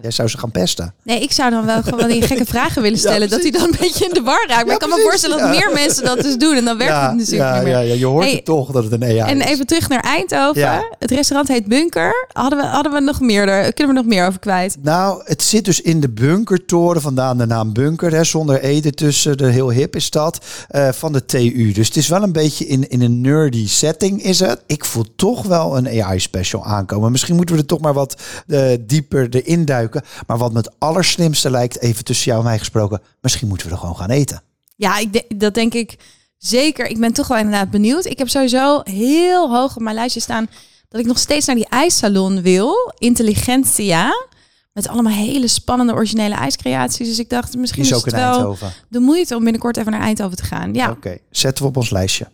Jij 0.00 0.10
zou 0.10 0.28
ze 0.28 0.38
gaan 0.38 0.50
pesten. 0.50 0.94
Nee, 1.02 1.20
ik 1.20 1.32
zou 1.32 1.50
dan 1.50 1.66
wel 1.66 1.82
gewoon 1.82 2.08
die 2.08 2.22
gekke 2.32 2.44
vragen 2.44 2.82
willen 2.82 2.98
stellen. 2.98 3.28
dat 3.28 3.42
hij 3.42 3.50
dan 3.50 3.62
een 3.62 3.76
beetje 3.80 4.04
in 4.04 4.14
de 4.14 4.22
war 4.22 4.44
raakt. 4.48 4.64
Maar 4.64 4.74
ik 4.74 4.80
kan 4.80 4.88
me 4.88 5.00
voorstellen 5.02 5.38
dat 5.38 5.48
meer 5.48 5.70
mensen 5.74 6.04
dat 6.04 6.22
dus 6.22 6.36
doen. 6.36 6.56
En 6.56 6.64
dan 6.64 6.78
werkt 6.78 7.00
het 7.00 7.16
natuurlijk 7.16 7.54
niet 7.54 7.62
meer. 7.62 7.72
Ja, 7.72 7.78
ja, 7.78 7.94
je 7.94 8.06
hoort 8.06 8.32
het 8.32 8.44
toch 8.44 8.70
dat 8.70 8.84
het 8.84 8.92
een 8.92 9.02
AI 9.02 9.18
en 9.18 9.36
is. 9.36 9.44
En 9.44 9.52
even 9.52 9.66
terug 9.66 9.88
naar 9.88 10.00
Eindhoven. 10.00 10.86
Het 10.98 11.10
restaurant 11.10 11.48
heet 11.48 11.66
Bunker. 11.66 12.26
Hadden 12.32 12.58
we, 12.58 12.64
hadden 12.64 12.92
we 12.92 13.00
nog 13.00 13.20
meer 13.20 13.48
er? 13.48 13.72
Kunnen 13.72 13.94
we 13.94 14.00
nog 14.00 14.10
meer 14.10 14.26
over 14.26 14.38
kwijt? 14.38 14.76
Nou, 14.82 15.22
het 15.24 15.42
zit 15.42 15.64
dus 15.64 15.80
in 15.80 16.00
de 16.00 16.08
bunkertoren. 16.08 17.02
Vandaan 17.02 17.38
de 17.38 17.46
naam 17.46 17.72
Bunker. 17.72 18.14
Hè, 18.14 18.24
zonder 18.24 18.60
ede 18.60 18.90
tussen. 18.90 19.36
De 19.36 19.46
heel 19.46 19.70
hip 19.70 19.96
is 19.96 20.10
dat. 20.10 20.44
Uh, 20.70 20.88
van 20.92 21.12
de 21.12 21.24
TU. 21.24 21.72
Dus 21.72 21.86
het 21.86 21.96
is 21.96 22.08
wel 22.08 22.22
een 22.22 22.32
beetje 22.32 22.66
in, 22.66 22.88
in 22.88 23.02
een 23.02 23.20
nerdy 23.20 23.68
setting 23.68 24.22
is 24.22 24.40
het. 24.40 24.62
Ik 24.66 24.84
voel 24.84 25.04
toch 25.16 25.46
wel 25.46 25.76
een 25.76 26.02
AI 26.02 26.20
special 26.20 26.64
aankomen. 26.64 27.10
Misschien 27.10 27.36
moeten 27.36 27.54
we 27.54 27.60
er 27.60 27.66
toch 27.66 27.80
maar 27.80 27.94
wat 27.94 28.20
uh, 28.46 28.68
dieper 28.80 29.28
erin 29.30 29.64
duiken. 29.64 29.81
Maar 30.26 30.38
wat 30.38 30.52
me 30.52 30.58
het 30.58 30.70
allerslimste 30.78 31.50
lijkt, 31.50 31.80
even 31.80 32.04
tussen 32.04 32.26
jou 32.26 32.38
en 32.38 32.46
mij 32.46 32.58
gesproken, 32.58 33.00
misschien 33.20 33.48
moeten 33.48 33.66
we 33.66 33.72
er 33.72 33.78
gewoon 33.78 33.96
gaan 33.96 34.10
eten. 34.10 34.42
Ja, 34.76 34.98
ik 34.98 35.12
de, 35.12 35.24
dat 35.36 35.54
denk 35.54 35.74
ik 35.74 35.96
zeker. 36.38 36.86
Ik 36.86 36.98
ben 36.98 37.12
toch 37.12 37.28
wel 37.28 37.38
inderdaad 37.38 37.70
benieuwd. 37.70 38.04
Ik 38.04 38.18
heb 38.18 38.28
sowieso 38.28 38.80
heel 38.84 39.50
hoog 39.50 39.76
op 39.76 39.82
mijn 39.82 39.94
lijstje 39.94 40.20
staan 40.20 40.46
dat 40.88 41.00
ik 41.00 41.06
nog 41.06 41.18
steeds 41.18 41.46
naar 41.46 41.56
die 41.56 41.68
ijssalon 41.68 42.42
wil. 42.42 42.92
Intelligentia. 42.98 44.28
Met 44.72 44.88
allemaal 44.88 45.12
hele 45.12 45.48
spannende 45.48 45.92
originele 45.92 46.34
ijscreaties. 46.34 47.08
Dus 47.08 47.18
ik 47.18 47.28
dacht, 47.28 47.56
misschien 47.56 47.82
is, 47.82 47.90
is 47.90 48.02
het 48.02 48.14
wel 48.14 48.56
de 48.88 49.00
moeite 49.00 49.36
om 49.36 49.42
binnenkort 49.42 49.76
even 49.76 49.92
naar 49.92 50.00
Eindhoven 50.00 50.36
te 50.36 50.44
gaan. 50.44 50.74
Ja. 50.74 50.90
Oké, 50.90 51.18
zetten 51.30 51.62
we 51.62 51.68
op 51.68 51.76
ons 51.76 51.90
lijstje. 51.90 52.26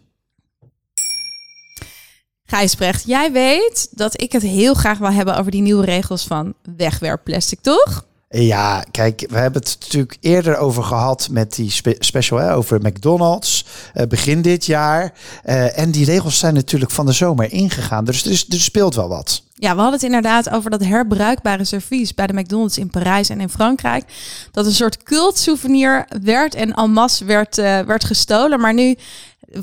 Gijsbrecht, 2.50 3.04
jij 3.06 3.32
weet 3.32 3.88
dat 3.90 4.20
ik 4.20 4.32
het 4.32 4.42
heel 4.42 4.74
graag 4.74 4.98
wil 4.98 5.12
hebben 5.12 5.36
over 5.36 5.50
die 5.50 5.62
nieuwe 5.62 5.84
regels 5.84 6.24
van 6.24 6.54
wegwerpplastic, 6.76 7.60
toch? 7.60 8.06
Ja, 8.28 8.84
kijk, 8.90 9.26
we 9.30 9.38
hebben 9.38 9.62
het 9.62 9.76
natuurlijk 9.80 10.16
eerder 10.20 10.56
over 10.56 10.82
gehad 10.82 11.28
met 11.30 11.54
die 11.54 11.70
spe 11.70 11.96
special 11.98 12.38
hè, 12.38 12.54
over 12.54 12.80
McDonald's 12.80 13.64
uh, 13.94 14.06
begin 14.06 14.42
dit 14.42 14.66
jaar. 14.66 15.12
Uh, 15.44 15.78
en 15.78 15.90
die 15.90 16.04
regels 16.04 16.38
zijn 16.38 16.54
natuurlijk 16.54 16.90
van 16.90 17.06
de 17.06 17.12
zomer 17.12 17.52
ingegaan. 17.52 18.04
Dus 18.04 18.24
er, 18.24 18.30
is, 18.30 18.46
er 18.48 18.60
speelt 18.60 18.94
wel 18.94 19.08
wat. 19.08 19.42
Ja, 19.54 19.70
we 19.74 19.80
hadden 19.80 19.92
het 19.92 20.02
inderdaad 20.02 20.50
over 20.50 20.70
dat 20.70 20.84
herbruikbare 20.84 21.64
servies 21.64 22.14
bij 22.14 22.26
de 22.26 22.32
McDonald's 22.32 22.78
in 22.78 22.90
Parijs 22.90 23.28
en 23.28 23.40
in 23.40 23.48
Frankrijk. 23.48 24.04
Dat 24.52 24.66
een 24.66 24.72
soort 24.72 25.02
cultsouvenir 25.02 26.06
werd 26.22 26.54
en 26.54 26.74
en 26.74 26.90
masse 26.90 27.24
werd, 27.24 27.58
uh, 27.58 27.80
werd 27.80 28.04
gestolen. 28.04 28.60
Maar 28.60 28.74
nu 28.74 28.96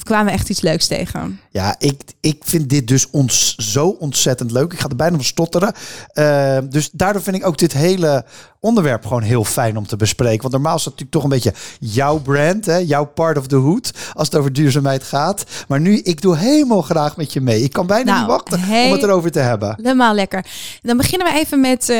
kwamen 0.03 0.25
we 0.25 0.31
echt 0.31 0.49
iets 0.49 0.61
leuks 0.61 0.87
tegen. 0.87 1.39
Ja, 1.49 1.75
ik, 1.77 2.01
ik 2.19 2.41
vind 2.45 2.69
dit 2.69 2.87
dus 2.87 3.09
ons 3.09 3.55
zo 3.55 3.87
ontzettend 3.87 4.51
leuk. 4.51 4.73
Ik 4.73 4.79
ga 4.79 4.89
er 4.89 4.95
bijna 4.95 5.15
van 5.15 5.25
stotteren. 5.25 5.73
Uh, 6.13 6.57
dus 6.69 6.89
daardoor 6.91 7.21
vind 7.21 7.35
ik 7.35 7.45
ook 7.45 7.57
dit 7.57 7.73
hele 7.73 8.25
onderwerp 8.65 9.05
gewoon 9.05 9.21
heel 9.21 9.43
fijn 9.43 9.77
om 9.77 9.87
te 9.87 9.95
bespreken. 9.95 10.41
Want 10.41 10.53
normaal 10.53 10.75
is 10.75 10.83
dat 10.83 10.93
natuurlijk 10.93 11.11
toch 11.11 11.23
een 11.23 11.29
beetje 11.29 11.53
jouw 11.79 12.19
brand, 12.19 12.65
hè? 12.65 12.77
jouw 12.77 13.05
part 13.05 13.37
of 13.37 13.47
the 13.47 13.55
hood, 13.55 13.91
als 14.13 14.27
het 14.27 14.37
over 14.37 14.53
duurzaamheid 14.53 15.03
gaat. 15.03 15.43
Maar 15.67 15.79
nu, 15.79 15.97
ik 15.97 16.21
doe 16.21 16.37
helemaal 16.37 16.81
graag 16.81 17.17
met 17.17 17.33
je 17.33 17.41
mee. 17.41 17.61
Ik 17.61 17.71
kan 17.71 17.87
bijna 17.87 18.11
nou, 18.11 18.19
niet 18.19 18.29
wachten 18.29 18.59
om 18.85 18.91
het 18.91 19.03
erover 19.03 19.31
te 19.31 19.39
hebben. 19.39 19.75
Helemaal 19.81 20.13
lekker. 20.13 20.45
Dan 20.81 20.97
beginnen 20.97 21.27
we 21.27 21.39
even 21.39 21.59
met 21.59 21.89
uh, 21.89 21.97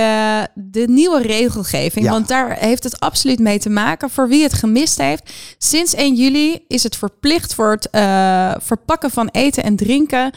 de 0.54 0.88
nieuwe 0.88 1.22
regelgeving. 1.22 2.06
Ja. 2.06 2.12
Want 2.12 2.28
daar 2.28 2.58
heeft 2.60 2.84
het 2.84 3.00
absoluut 3.00 3.40
mee 3.40 3.60
te 3.60 3.70
maken. 3.70 4.10
Voor 4.10 4.28
wie 4.28 4.44
het 4.44 4.54
gemist 4.54 4.98
heeft, 4.98 5.32
sinds 5.58 5.94
1 5.94 6.16
juli 6.16 6.66
is 6.68 6.84
het 6.84 6.96
verplicht 6.96 7.54
voor 7.54 7.75
het 7.76 7.88
uh, 7.92 8.56
verpakken 8.66 9.12
van 9.12 9.30
eten 9.32 9.64
en 9.64 9.76
drinken. 9.76 10.34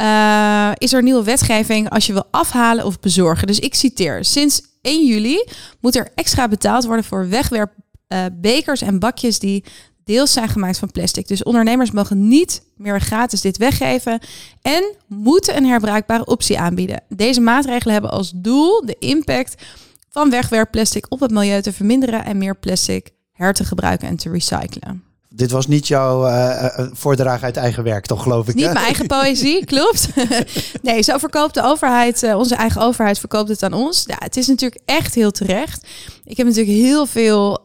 Uh, 0.00 0.70
is 0.74 0.92
er 0.92 1.02
nieuwe 1.02 1.24
wetgeving 1.24 1.90
als 1.90 2.06
je 2.06 2.12
wil 2.12 2.26
afhalen 2.30 2.84
of 2.84 3.00
bezorgen. 3.00 3.46
Dus 3.46 3.58
ik 3.58 3.74
citeer: 3.74 4.24
Sinds 4.24 4.62
1 4.82 5.06
juli 5.06 5.44
moet 5.80 5.96
er 5.96 6.08
extra 6.14 6.48
betaald 6.48 6.84
worden 6.84 7.04
voor 7.04 7.28
wegwerpbekers 7.28 8.82
uh, 8.82 8.88
en 8.88 8.98
bakjes 8.98 9.38
die 9.38 9.64
deels 10.04 10.32
zijn 10.32 10.48
gemaakt 10.48 10.78
van 10.78 10.90
plastic. 10.90 11.28
Dus 11.28 11.42
ondernemers 11.42 11.90
mogen 11.90 12.28
niet 12.28 12.62
meer 12.76 13.00
gratis 13.00 13.40
dit 13.40 13.56
weggeven 13.56 14.18
en 14.62 14.94
moeten 15.06 15.56
een 15.56 15.66
herbruikbare 15.66 16.24
optie 16.24 16.58
aanbieden. 16.58 17.02
Deze 17.08 17.40
maatregelen 17.40 17.92
hebben 17.92 18.10
als 18.10 18.32
doel 18.34 18.86
de 18.86 18.96
impact 18.98 19.62
van 20.10 20.30
wegwerpplastic 20.30 21.06
op 21.08 21.20
het 21.20 21.30
milieu 21.30 21.62
te 21.62 21.72
verminderen 21.72 22.24
en 22.24 22.38
meer 22.38 22.56
plastic 22.56 23.10
her 23.32 23.54
te 23.54 23.64
gebruiken 23.64 24.08
en 24.08 24.16
te 24.16 24.30
recyclen. 24.30 25.04
Dit 25.36 25.50
was 25.50 25.66
niet 25.66 25.88
jouw 25.88 26.28
uh, 26.28 26.66
voordrage 26.92 27.44
uit 27.44 27.56
eigen 27.56 27.82
werk, 27.82 28.06
toch 28.06 28.22
geloof 28.22 28.48
ik? 28.48 28.54
Niet 28.54 28.64
mijn 28.64 28.76
eigen 28.76 29.06
poëzie, 29.06 29.64
klopt. 29.74 30.08
nee, 30.82 31.02
zo 31.02 31.18
verkoopt 31.18 31.54
de 31.54 31.62
overheid, 31.62 32.22
uh, 32.22 32.36
onze 32.36 32.54
eigen 32.54 32.80
overheid 32.80 33.18
verkoopt 33.18 33.48
het 33.48 33.62
aan 33.62 33.72
ons. 33.72 34.04
Ja, 34.06 34.16
het 34.18 34.36
is 34.36 34.46
natuurlijk 34.46 34.80
echt 34.84 35.14
heel 35.14 35.30
terecht. 35.30 35.86
Ik 36.24 36.36
heb 36.36 36.46
natuurlijk 36.46 36.76
heel 36.76 37.06
veel 37.06 37.58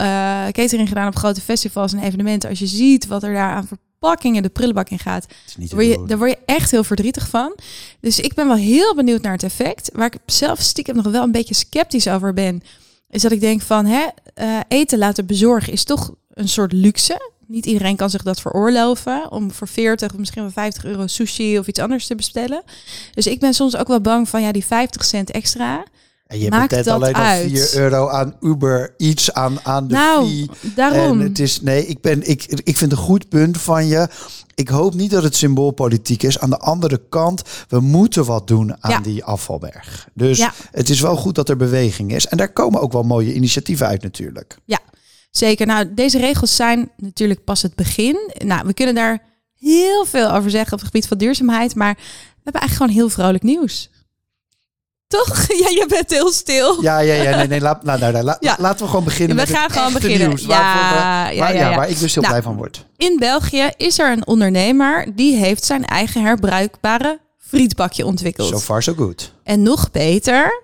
catering 0.52 0.88
gedaan 0.88 1.08
op 1.08 1.16
grote 1.16 1.42
festivals 1.42 1.94
en 1.94 2.00
evenementen. 2.00 2.50
Als 2.50 2.60
je 2.60 2.68
ziet 2.68 3.08
wat 3.08 3.24
er 3.24 3.34
daar 3.34 3.52
aan 3.52 3.68
verpakkingen 3.68 4.44
de 4.44 4.50
prullenbak 4.50 4.90
in 4.90 5.00
gaat, 5.00 5.26
daar 5.56 5.68
word, 5.70 5.86
je, 5.86 6.04
daar 6.08 6.18
word 6.18 6.30
je 6.30 6.40
echt 6.46 6.72
heel 6.72 6.84
verdrietig 6.84 7.28
van. 7.28 7.56
Dus 8.00 8.20
ik 8.20 8.34
ben 8.34 8.48
wel 8.48 8.56
heel 8.56 8.96
benieuwd 8.96 9.22
naar 9.22 9.34
het 9.34 9.44
effect. 9.44 9.90
Waar 9.94 10.14
ik 10.14 10.20
zelf 10.26 10.60
stiekem 10.60 10.96
nog 10.96 11.06
wel 11.06 11.24
een 11.24 11.32
beetje 11.32 11.54
sceptisch 11.54 12.08
over 12.08 12.34
ben, 12.34 12.62
is 13.10 13.22
dat 13.22 13.32
ik 13.32 13.40
denk 13.40 13.62
van 13.62 13.86
hè, 13.86 14.08
eten 14.68 14.98
laten 14.98 15.26
bezorgen 15.26 15.74
is 15.74 15.84
toch 15.84 16.14
een 16.34 16.50
soort 16.50 16.74
luxe. 16.74 17.32
Niet 17.52 17.66
iedereen 17.66 17.96
kan 17.96 18.10
zich 18.10 18.24
dat 18.24 18.42
veroorloven 18.42 19.32
om 19.32 19.52
voor 19.52 19.68
40 19.68 20.12
of 20.12 20.18
misschien 20.18 20.42
wel 20.42 20.52
50 20.52 20.86
euro 20.86 21.08
sushi 21.08 21.60
of 21.60 21.68
iets 21.68 21.80
anders 21.80 22.08
te 22.08 22.16
bestellen. 22.16 22.64
Dus 23.14 23.28
ik 23.28 23.40
ben 23.40 23.54
soms 23.54 23.78
ook 23.78 23.88
wel 23.88 24.02
bang 24.02 24.30
van 24.30 24.42
ja, 24.42 24.52
die 24.52 24.66
50 24.66 25.06
cent 25.06 25.32
extra. 25.32 25.86
En 26.28 26.40
je 26.40 26.50
hebt 26.50 26.72
net 26.72 26.88
alleen 26.88 27.14
al 27.14 27.36
4 27.36 27.76
euro 27.76 28.10
aan 28.10 28.36
Uber 28.42 28.94
iets 28.98 29.34
aan, 29.34 29.60
aan 29.64 29.88
de 29.88 29.94
nou, 29.94 30.28
fee. 30.28 30.50
Daarom. 30.76 31.20
En 31.20 31.28
het 31.28 31.40
is, 31.40 31.62
nee, 31.62 31.86
ik, 31.86 32.02
ben, 32.02 32.30
ik, 32.30 32.62
ik 32.64 32.78
vind 32.78 32.92
een 32.92 32.98
goed 32.98 33.30
punt 33.30 33.62
van 33.62 33.88
je. 33.88 34.08
Ik 34.56 34.70
hoop 34.70 34.94
niet 34.94 35.12
dat 35.12 35.24
het 35.24 35.36
symboolpolitiek 35.36 36.24
is. 36.24 36.40
Aan 36.40 36.50
de 36.50 36.60
andere 36.60 37.02
kant, 37.10 37.42
we 37.68 37.80
moeten 37.80 38.26
wat 38.26 38.48
doen 38.48 38.84
aan 38.84 39.04
die 39.04 39.24
afvalberg. 39.24 40.08
Dus 40.14 40.38
ja. 40.38 40.54
het 40.72 40.90
is 40.90 41.00
wel 41.00 41.16
goed 41.16 41.36
dat 41.36 41.50
er 41.50 41.58
beweging 41.58 42.14
is. 42.14 42.28
En 42.28 42.38
daar 42.38 42.54
komen 42.54 42.82
ook 42.82 42.92
wel 42.92 43.04
mooie 43.04 43.34
initiatieven 43.34 43.88
uit 43.88 44.02
natuurlijk. 44.02 44.58
Ja, 44.66 44.80
Zeker. 45.32 45.66
Nou, 45.66 45.94
deze 45.94 46.18
regels 46.20 46.56
zijn 46.56 46.92
natuurlijk 46.98 47.44
pas 47.44 47.62
het 47.62 47.76
begin. 47.76 48.32
Nou, 48.46 48.66
we 48.66 48.74
kunnen 48.74 48.96
daar 48.96 49.24
heel 49.60 50.06
veel 50.06 50.32
over 50.32 50.50
zeggen 50.52 50.74
op 50.74 50.80
het 50.80 50.88
gebied 50.88 51.08
van 51.08 51.18
duurzaamheid, 51.18 51.76
maar 51.76 51.94
we 51.94 52.42
hebben 52.44 52.62
eigenlijk 52.62 52.74
gewoon 52.74 52.92
heel 52.92 53.10
vrolijk 53.10 53.44
nieuws. 53.44 53.90
Toch? 55.08 55.48
Ja, 55.62 55.70
je 55.70 55.86
bent 55.88 56.10
heel 56.10 56.32
stil. 56.32 56.82
Ja, 56.82 57.00
ja, 57.00 57.14
ja. 57.14 57.36
Nee, 57.38 57.48
nee. 57.48 57.62
Laat, 57.62 57.84
nou, 57.84 58.00
nou, 58.00 58.14
nou, 58.14 58.38
ja. 58.40 58.56
Laten 58.60 58.80
we 58.80 58.88
gewoon 58.88 59.04
beginnen. 59.04 59.36
We 59.36 59.42
met 59.42 59.52
gaan 59.52 59.70
gewoon 59.70 59.94
beginnen. 59.94 60.28
Nieuws, 60.28 60.42
ja, 60.42 60.48
waar, 60.48 61.36
ja, 61.36 61.50
ja, 61.50 61.76
waar 61.76 61.90
ik 61.90 62.00
dus 62.00 62.14
heel 62.14 62.24
nou, 62.24 62.36
blij 62.36 62.44
van 62.44 62.56
word. 62.56 62.86
In 62.98 63.18
België 63.20 63.70
is 63.78 64.00
er 64.00 64.12
een 64.12 64.28
ondernemer 64.28 65.16
die 65.16 65.36
heeft 65.36 65.64
zijn 65.64 65.86
eigen 65.86 66.22
herbruikbare 66.24 67.20
frietbakje 67.38 68.06
ontwikkeld. 68.06 68.50
So 68.50 68.60
far, 68.60 68.84
so 68.84 68.94
good. 68.94 69.34
En 69.44 69.64
nog 69.64 69.92
beter, 69.92 70.64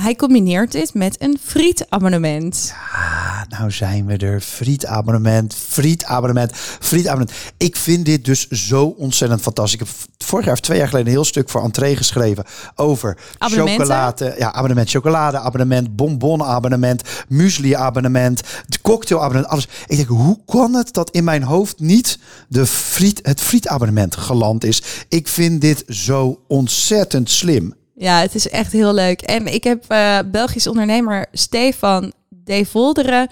hij 0.00 0.16
combineert 0.16 0.72
dit 0.72 0.94
met 0.94 1.22
een 1.22 1.38
frietabonnement. 1.42 2.72
Ja, 2.92 3.46
nou 3.48 3.70
zijn 3.70 4.06
we 4.06 4.16
er. 4.16 4.40
Frietabonnement, 4.40 5.54
frietabonnement, 5.54 6.52
frietabonnement. 6.80 7.38
Ik 7.56 7.76
vind 7.76 8.04
dit 8.04 8.24
dus 8.24 8.48
zo 8.48 8.84
ontzettend 8.86 9.40
fantastisch. 9.40 9.80
Ik 9.80 9.86
heb 9.86 9.88
vorig 10.18 10.44
jaar 10.44 10.54
of 10.54 10.60
twee 10.60 10.78
jaar 10.78 10.88
geleden 10.88 11.06
een 11.06 11.14
heel 11.14 11.24
stuk 11.24 11.48
voor 11.48 11.62
Entree 11.62 11.96
geschreven 11.96 12.44
over 12.74 13.18
chocolade. 13.38 14.34
Ja, 14.38 14.52
abonnement 14.52 14.90
chocolade, 14.90 15.38
abonnement, 15.38 15.96
bonbon 15.96 16.42
abonnement, 16.42 17.02
muesli 17.28 17.74
abonnement, 17.74 18.42
de 18.66 18.80
cocktail 18.82 19.20
abonnement, 19.20 19.52
alles. 19.52 19.68
Ik 19.86 19.96
denk, 19.96 20.08
hoe 20.08 20.38
kan 20.46 20.74
het 20.74 20.92
dat 20.92 21.10
in 21.10 21.24
mijn 21.24 21.42
hoofd 21.42 21.80
niet 21.80 22.18
de 22.48 22.66
friet, 22.66 23.20
het 23.22 23.40
frietabonnement 23.40 24.16
geland 24.16 24.64
is? 24.64 24.82
Ik 25.08 25.28
vind 25.28 25.60
dit 25.60 25.84
zo 25.88 26.40
ontzettend 26.48 27.30
slim. 27.30 27.74
Ja, 27.94 28.20
het 28.20 28.34
is 28.34 28.48
echt 28.48 28.72
heel 28.72 28.94
leuk. 28.94 29.20
En 29.20 29.46
ik 29.46 29.64
heb 29.64 29.84
uh, 29.92 30.18
Belgisch 30.26 30.66
ondernemer 30.66 31.26
Stefan 31.32 32.12
De 32.28 32.64
Volderen 32.64 33.28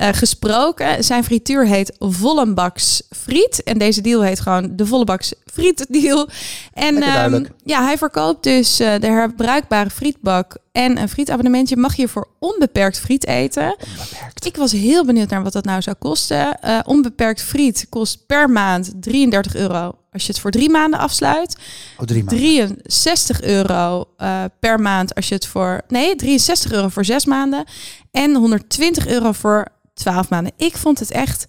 uh, 0.00 0.08
gesproken. 0.12 1.04
Zijn 1.04 1.24
frituur 1.24 1.66
heet 1.66 1.96
Vollenbaks 1.98 3.02
Friet. 3.10 3.62
En 3.62 3.78
deze 3.78 4.00
deal 4.00 4.22
heet 4.22 4.40
gewoon 4.40 4.76
de 4.76 4.86
Vollebaks 4.86 5.34
Friet 5.52 5.86
deal. 5.88 6.28
En 6.72 7.32
um, 7.32 7.46
ja, 7.64 7.84
hij 7.84 7.98
verkoopt 7.98 8.42
dus 8.42 8.80
uh, 8.80 8.94
de 8.98 9.06
herbruikbare 9.06 9.90
frietbak 9.90 10.56
en 10.72 10.98
een 10.98 11.08
frietabonnementje. 11.08 11.76
Mag 11.76 11.94
je 11.94 12.08
voor 12.08 12.28
onbeperkt 12.38 12.98
friet 12.98 13.26
eten. 13.26 13.76
Onbeperkt. 13.88 14.46
Ik 14.46 14.56
was 14.56 14.72
heel 14.72 15.04
benieuwd 15.04 15.30
naar 15.30 15.42
wat 15.42 15.52
dat 15.52 15.64
nou 15.64 15.82
zou 15.82 15.96
kosten. 15.98 16.58
Uh, 16.64 16.78
onbeperkt 16.84 17.42
friet 17.42 17.86
kost 17.88 18.26
per 18.26 18.50
maand 18.50 18.92
33 19.00 19.54
euro 19.54 19.99
als 20.12 20.26
je 20.26 20.32
het 20.32 20.40
voor 20.40 20.50
drie 20.50 20.70
maanden 20.70 21.00
afsluit. 21.00 21.56
Oh, 21.98 22.06
drie 22.06 22.24
maanden. 22.24 22.38
63 22.38 23.42
euro 23.42 24.04
uh, 24.18 24.44
per 24.60 24.80
maand 24.80 25.14
als 25.14 25.28
je 25.28 25.34
het 25.34 25.46
voor... 25.46 25.80
Nee, 25.88 26.16
63 26.16 26.72
euro 26.72 26.88
voor 26.88 27.04
zes 27.04 27.24
maanden. 27.24 27.64
En 28.10 28.34
120 28.34 29.06
euro 29.06 29.32
voor 29.32 29.66
12 29.94 30.28
maanden. 30.28 30.52
Ik 30.56 30.76
vond 30.76 30.98
het 30.98 31.10
echt 31.10 31.46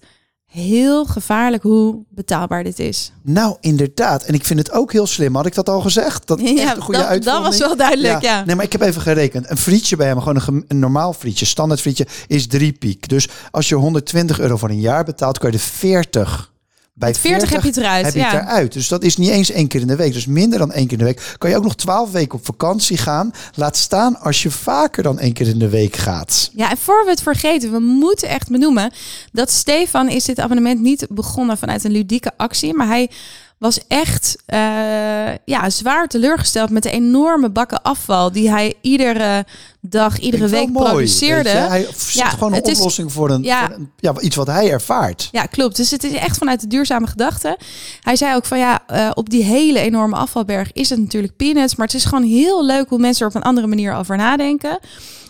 heel 0.52 1.04
gevaarlijk 1.04 1.62
hoe 1.62 2.04
betaalbaar 2.08 2.64
dit 2.64 2.78
is. 2.78 3.12
Nou, 3.22 3.56
inderdaad. 3.60 4.22
En 4.22 4.34
ik 4.34 4.44
vind 4.44 4.58
het 4.58 4.72
ook 4.72 4.92
heel 4.92 5.06
slim. 5.06 5.34
Had 5.34 5.46
ik 5.46 5.54
dat 5.54 5.68
al 5.68 5.80
gezegd? 5.80 6.26
Dat 6.26 6.40
ja, 6.42 6.62
echt 6.62 6.76
een 6.76 6.82
goede 6.82 7.08
dat, 7.08 7.22
dat 7.22 7.42
was 7.42 7.58
wel 7.58 7.76
duidelijk, 7.76 8.22
ja. 8.22 8.44
Nee, 8.44 8.56
maar 8.56 8.64
ik 8.64 8.72
heb 8.72 8.80
even 8.80 9.02
gerekend. 9.02 9.50
Een 9.50 9.56
frietje 9.56 9.96
bij 9.96 10.06
hem, 10.06 10.18
gewoon 10.18 10.42
een, 10.46 10.64
een 10.68 10.78
normaal 10.78 11.12
frietje, 11.12 11.44
standaard 11.44 11.80
frietje, 11.80 12.06
is 12.26 12.46
drie 12.46 12.72
piek. 12.72 13.08
Dus 13.08 13.28
als 13.50 13.68
je 13.68 13.74
120 13.74 14.40
euro 14.40 14.56
voor 14.56 14.70
een 14.70 14.80
jaar 14.80 15.04
betaalt, 15.04 15.38
kan 15.38 15.50
je 15.50 15.56
er 15.56 15.62
40 15.62 16.51
bij 16.94 17.14
40, 17.14 17.48
40 17.48 17.50
heb 17.50 17.62
je 17.62 17.68
het 17.68 17.76
eruit. 17.76 18.04
Heb 18.04 18.14
je 18.14 18.22
het 18.24 18.32
eruit. 18.32 18.72
Dus 18.72 18.88
dat 18.88 19.02
is 19.02 19.16
niet 19.16 19.28
eens 19.28 19.50
één 19.50 19.68
keer 19.68 19.80
in 19.80 19.86
de 19.86 19.96
week. 19.96 20.12
Dus 20.12 20.26
minder 20.26 20.58
dan 20.58 20.72
één 20.72 20.86
keer 20.86 20.98
in 20.98 21.04
de 21.04 21.04
week. 21.04 21.34
Kan 21.38 21.50
je 21.50 21.56
ook 21.56 21.62
nog 21.62 21.74
twaalf 21.74 22.10
weken 22.10 22.38
op 22.38 22.44
vakantie 22.44 22.96
gaan. 22.96 23.30
Laat 23.54 23.76
staan 23.76 24.20
als 24.20 24.42
je 24.42 24.50
vaker 24.50 25.02
dan 25.02 25.18
één 25.18 25.32
keer 25.32 25.48
in 25.48 25.58
de 25.58 25.68
week 25.68 25.96
gaat. 25.96 26.50
Ja, 26.54 26.70
en 26.70 26.76
voor 26.76 27.04
we 27.04 27.10
het 27.10 27.22
vergeten, 27.22 27.72
we 27.72 27.78
moeten 27.78 28.28
echt 28.28 28.48
benoemen 28.48 28.92
dat 29.32 29.50
Stefan 29.50 30.08
is 30.08 30.24
dit 30.24 30.40
abonnement 30.40 30.80
niet 30.80 31.06
begonnen 31.10 31.58
vanuit 31.58 31.84
een 31.84 31.92
ludieke 31.92 32.32
actie. 32.36 32.74
Maar 32.74 32.86
hij 32.86 33.10
was 33.62 33.80
echt 33.88 34.36
uh, 34.46 34.58
ja, 35.44 35.70
zwaar 35.70 36.08
teleurgesteld 36.08 36.70
met 36.70 36.82
de 36.82 36.90
enorme 36.90 37.50
bakken 37.50 37.82
afval 37.82 38.32
die 38.32 38.50
hij 38.50 38.74
iedere 38.80 39.46
dag, 39.80 40.18
iedere 40.18 40.48
week 40.48 40.68
mooi, 40.68 40.88
produceerde. 40.88 41.48
Hij 41.48 41.88
ja, 42.12 42.28
gewoon 42.28 42.52
een 42.52 42.62
oplossing 42.62 43.08
is, 43.08 43.14
voor, 43.14 43.30
een, 43.30 43.42
ja, 43.42 43.66
voor 43.66 43.74
een, 43.74 43.90
ja, 43.96 44.20
iets 44.20 44.36
wat 44.36 44.46
hij 44.46 44.70
ervaart. 44.70 45.28
Ja, 45.32 45.44
klopt. 45.46 45.76
Dus 45.76 45.90
het 45.90 46.04
is 46.04 46.12
echt 46.12 46.38
vanuit 46.38 46.60
de 46.60 46.66
duurzame 46.66 47.06
gedachte. 47.06 47.58
Hij 48.00 48.16
zei 48.16 48.34
ook 48.34 48.44
van 48.44 48.58
ja, 48.58 48.82
uh, 48.92 49.10
op 49.14 49.30
die 49.30 49.44
hele 49.44 49.78
enorme 49.78 50.16
afvalberg 50.16 50.72
is 50.72 50.90
het 50.90 50.98
natuurlijk 50.98 51.36
peanuts, 51.36 51.76
maar 51.76 51.86
het 51.86 51.96
is 51.96 52.04
gewoon 52.04 52.24
heel 52.24 52.64
leuk 52.64 52.88
hoe 52.88 52.98
mensen 52.98 53.26
er 53.26 53.30
op 53.30 53.36
een 53.36 53.48
andere 53.48 53.66
manier 53.66 53.94
over 53.94 54.16
nadenken. 54.16 54.78
Uh, 54.80 54.86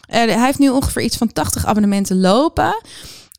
hij 0.08 0.44
heeft 0.44 0.58
nu 0.58 0.68
ongeveer 0.68 1.02
iets 1.02 1.16
van 1.16 1.32
80 1.32 1.66
abonnementen 1.66 2.20
lopen. 2.20 2.82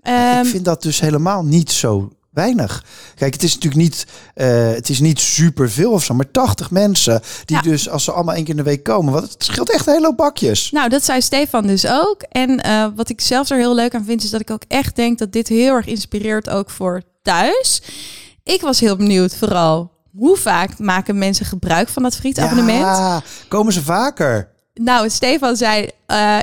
Um, 0.07 0.39
ik 0.39 0.45
vind 0.45 0.65
dat 0.65 0.81
dus 0.81 0.99
helemaal 0.99 1.43
niet 1.43 1.71
zo 1.71 2.11
weinig. 2.33 2.83
Kijk, 3.15 3.33
het 3.33 3.43
is 3.43 3.53
natuurlijk 3.53 3.81
niet, 3.81 4.05
uh, 4.35 4.71
het 4.71 4.89
is 4.89 4.99
niet 4.99 5.19
superveel 5.19 5.91
of 5.91 6.03
zo, 6.03 6.13
maar 6.13 6.31
80 6.31 6.71
mensen 6.71 7.21
die 7.45 7.55
ja. 7.55 7.61
dus 7.61 7.89
als 7.89 8.03
ze 8.03 8.11
allemaal 8.11 8.35
één 8.35 8.43
keer 8.43 8.53
in 8.53 8.63
de 8.63 8.69
week 8.69 8.83
komen, 8.83 9.13
wat 9.13 9.23
het 9.23 9.43
scheelt 9.43 9.71
echt 9.71 9.87
een 9.87 9.93
hele 9.93 10.05
hoop 10.05 10.17
bakjes. 10.17 10.71
Nou, 10.71 10.89
dat 10.89 11.03
zei 11.03 11.21
Stefan 11.21 11.67
dus 11.67 11.87
ook. 11.87 12.21
En 12.29 12.65
uh, 12.65 12.87
wat 12.95 13.09
ik 13.09 13.21
zelf 13.21 13.49
er 13.49 13.57
heel 13.57 13.75
leuk 13.75 13.95
aan 13.95 14.05
vind, 14.05 14.23
is 14.23 14.29
dat 14.29 14.41
ik 14.41 14.51
ook 14.51 14.63
echt 14.67 14.95
denk 14.95 15.19
dat 15.19 15.31
dit 15.31 15.47
heel 15.47 15.73
erg 15.75 15.85
inspireert 15.85 16.49
ook 16.49 16.69
voor 16.69 17.01
thuis. 17.21 17.81
Ik 18.43 18.61
was 18.61 18.79
heel 18.79 18.95
benieuwd, 18.95 19.35
vooral 19.35 19.91
hoe 20.17 20.37
vaak 20.37 20.79
maken 20.79 21.17
mensen 21.17 21.45
gebruik 21.45 21.89
van 21.89 22.03
dat 22.03 22.15
frietabonnement? 22.15 22.79
Ja, 22.79 23.21
komen 23.47 23.73
ze 23.73 23.83
vaker? 23.83 24.52
Nou, 24.73 25.09
Stefan 25.09 25.55
zei, 25.55 25.89
uh, 26.07 26.37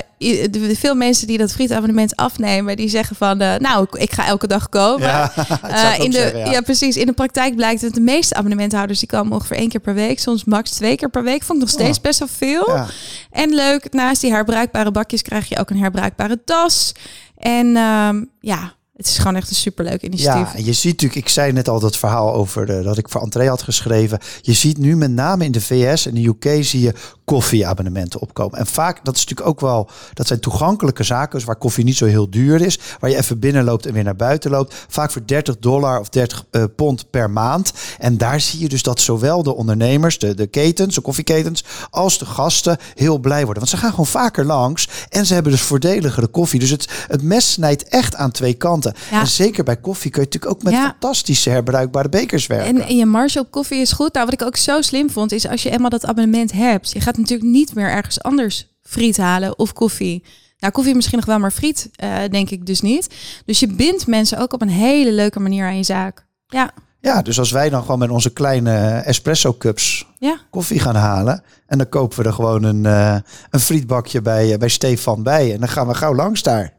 veel 0.75 0.95
mensen 0.95 1.27
die 1.27 1.37
dat 1.37 1.51
frietabonnement 1.51 2.15
afnemen, 2.15 2.75
die 2.75 2.89
zeggen 2.89 3.15
van, 3.15 3.41
uh, 3.41 3.55
nou, 3.55 3.87
ik 3.91 4.11
ga 4.11 4.25
elke 4.25 4.47
dag 4.47 4.69
komen. 4.69 5.07
Ja, 5.07 5.33
uh, 5.95 5.99
in 5.99 6.11
de, 6.11 6.17
zeggen, 6.17 6.39
ja. 6.39 6.51
ja. 6.51 6.61
precies. 6.61 6.97
In 6.97 7.05
de 7.05 7.13
praktijk 7.13 7.55
blijkt 7.55 7.81
dat 7.81 7.93
de 7.93 8.01
meeste 8.01 8.35
abonnementhouders, 8.35 8.99
die 8.99 9.07
komen 9.07 9.33
ongeveer 9.33 9.57
één 9.57 9.69
keer 9.69 9.79
per 9.79 9.93
week, 9.93 10.19
soms 10.19 10.43
max 10.43 10.69
twee 10.69 10.95
keer 10.95 11.09
per 11.09 11.23
week. 11.23 11.43
Vond 11.43 11.61
ik 11.61 11.65
nog 11.65 11.73
steeds 11.73 11.97
oh. 11.97 12.03
best 12.03 12.19
wel 12.19 12.27
veel. 12.27 12.75
Ja. 12.75 12.87
En 13.31 13.53
leuk, 13.53 13.93
naast 13.93 14.21
die 14.21 14.31
herbruikbare 14.31 14.91
bakjes 14.91 15.21
krijg 15.21 15.49
je 15.49 15.57
ook 15.57 15.69
een 15.69 15.79
herbruikbare 15.79 16.43
tas. 16.45 16.91
En 17.37 17.77
um, 17.77 18.29
ja, 18.39 18.73
het 19.01 19.09
is 19.09 19.17
gewoon 19.17 19.35
echt 19.35 19.49
een 19.49 19.55
superleuk 19.55 20.01
initiatief. 20.01 20.53
Ja, 20.53 20.65
je 20.65 20.73
ziet 20.73 20.91
natuurlijk, 20.91 21.21
ik 21.21 21.29
zei 21.29 21.51
net 21.51 21.69
al 21.69 21.79
dat 21.79 21.97
verhaal 21.97 22.33
over 22.33 22.65
de, 22.65 22.81
dat 22.81 22.97
ik 22.97 23.09
voor 23.09 23.21
André 23.21 23.47
had 23.47 23.61
geschreven. 23.61 24.19
Je 24.41 24.53
ziet 24.53 24.77
nu 24.77 24.95
met 24.95 25.11
name 25.11 25.45
in 25.45 25.51
de 25.51 25.61
VS 25.61 26.05
en 26.05 26.13
de 26.13 26.27
UK 26.27 26.63
zie 26.63 26.81
je 26.81 26.93
koffieabonnementen 27.25 28.19
opkomen. 28.19 28.59
En 28.59 28.67
vaak, 28.67 29.05
dat 29.05 29.15
is 29.15 29.21
natuurlijk 29.21 29.49
ook 29.49 29.59
wel, 29.59 29.89
dat 30.13 30.27
zijn 30.27 30.39
toegankelijke 30.39 31.03
zaken, 31.03 31.37
dus 31.37 31.47
waar 31.47 31.55
koffie 31.55 31.83
niet 31.83 31.97
zo 31.97 32.05
heel 32.05 32.29
duur 32.29 32.61
is, 32.61 32.79
waar 32.99 33.09
je 33.09 33.17
even 33.17 33.39
binnenloopt 33.39 33.85
en 33.85 33.93
weer 33.93 34.03
naar 34.03 34.15
buiten 34.15 34.51
loopt. 34.51 34.75
Vaak 34.87 35.11
voor 35.11 35.21
30 35.25 35.59
dollar 35.59 35.99
of 35.99 36.09
30 36.09 36.45
uh, 36.51 36.63
pond 36.75 37.09
per 37.09 37.29
maand. 37.29 37.73
En 37.99 38.17
daar 38.17 38.39
zie 38.39 38.59
je 38.59 38.69
dus 38.69 38.83
dat 38.83 38.99
zowel 38.99 39.43
de 39.43 39.55
ondernemers, 39.55 40.19
de, 40.19 40.33
de 40.33 40.47
ketens, 40.47 40.95
de 40.95 41.01
koffieketens, 41.01 41.63
als 41.89 42.17
de 42.17 42.25
gasten 42.25 42.77
heel 42.95 43.17
blij 43.17 43.43
worden. 43.45 43.57
Want 43.57 43.69
ze 43.69 43.77
gaan 43.77 43.89
gewoon 43.89 44.05
vaker 44.05 44.45
langs 44.45 44.89
en 45.09 45.25
ze 45.25 45.33
hebben 45.33 45.51
dus 45.51 45.61
voordeligere 45.61 46.27
koffie. 46.27 46.59
Dus 46.59 46.69
het, 46.69 46.87
het 47.07 47.23
mes 47.23 47.51
snijdt 47.51 47.83
echt 47.83 48.15
aan 48.15 48.31
twee 48.31 48.53
kanten. 48.53 48.90
Ja. 49.11 49.19
En 49.19 49.27
zeker 49.27 49.63
bij 49.63 49.77
koffie 49.77 50.11
kun 50.11 50.21
je 50.21 50.27
natuurlijk 50.27 50.53
ook 50.53 50.63
met 50.63 50.73
ja. 50.73 50.83
fantastische 50.83 51.49
herbruikbare 51.49 52.09
bekers 52.09 52.47
werken. 52.47 52.67
En, 52.75 52.87
en 52.87 52.95
je 52.95 53.05
marge 53.05 53.39
op 53.39 53.51
koffie 53.51 53.81
is 53.81 53.91
goed. 53.91 54.13
Nou, 54.13 54.25
wat 54.25 54.41
ik 54.41 54.47
ook 54.47 54.57
zo 54.57 54.81
slim 54.81 55.09
vond, 55.09 55.31
is 55.31 55.47
als 55.47 55.63
je 55.63 55.69
eenmaal 55.69 55.89
dat 55.89 56.05
abonnement 56.05 56.51
hebt, 56.51 56.91
je 56.91 57.01
gaat 57.01 57.17
natuurlijk 57.17 57.49
niet 57.49 57.75
meer 57.75 57.89
ergens 57.89 58.21
anders 58.21 58.67
friet 58.83 59.17
halen 59.17 59.59
of 59.59 59.73
koffie. 59.73 60.23
Nou, 60.59 60.73
koffie 60.73 60.95
misschien 60.95 61.17
nog 61.17 61.27
wel, 61.27 61.39
maar 61.39 61.51
friet 61.51 61.89
eh, 61.95 62.17
denk 62.31 62.49
ik 62.49 62.65
dus 62.65 62.81
niet. 62.81 63.07
Dus 63.45 63.59
je 63.59 63.67
bindt 63.67 64.07
mensen 64.07 64.37
ook 64.37 64.53
op 64.53 64.61
een 64.61 64.69
hele 64.69 65.11
leuke 65.11 65.39
manier 65.39 65.65
aan 65.65 65.77
je 65.77 65.83
zaak. 65.83 66.25
Ja, 66.47 66.73
Ja, 67.01 67.21
dus 67.21 67.39
als 67.39 67.51
wij 67.51 67.69
dan 67.69 67.81
gewoon 67.81 67.99
met 67.99 68.09
onze 68.09 68.33
kleine 68.33 68.97
espresso 69.05 69.53
cups 69.53 70.07
ja. 70.19 70.37
koffie 70.49 70.79
gaan 70.79 70.95
halen. 70.95 71.43
En 71.67 71.77
dan 71.77 71.89
kopen 71.89 72.17
we 72.17 72.23
er 72.23 72.33
gewoon 72.33 72.63
een, 72.63 72.85
eh, 72.85 73.15
een 73.49 73.59
frietbakje 73.59 74.21
bij, 74.21 74.51
eh, 74.51 74.57
bij 74.57 74.69
Stefan 74.69 75.23
bij. 75.23 75.53
En 75.53 75.59
dan 75.59 75.69
gaan 75.69 75.87
we 75.87 75.93
gauw 75.93 76.15
langs 76.15 76.43
daar. 76.43 76.73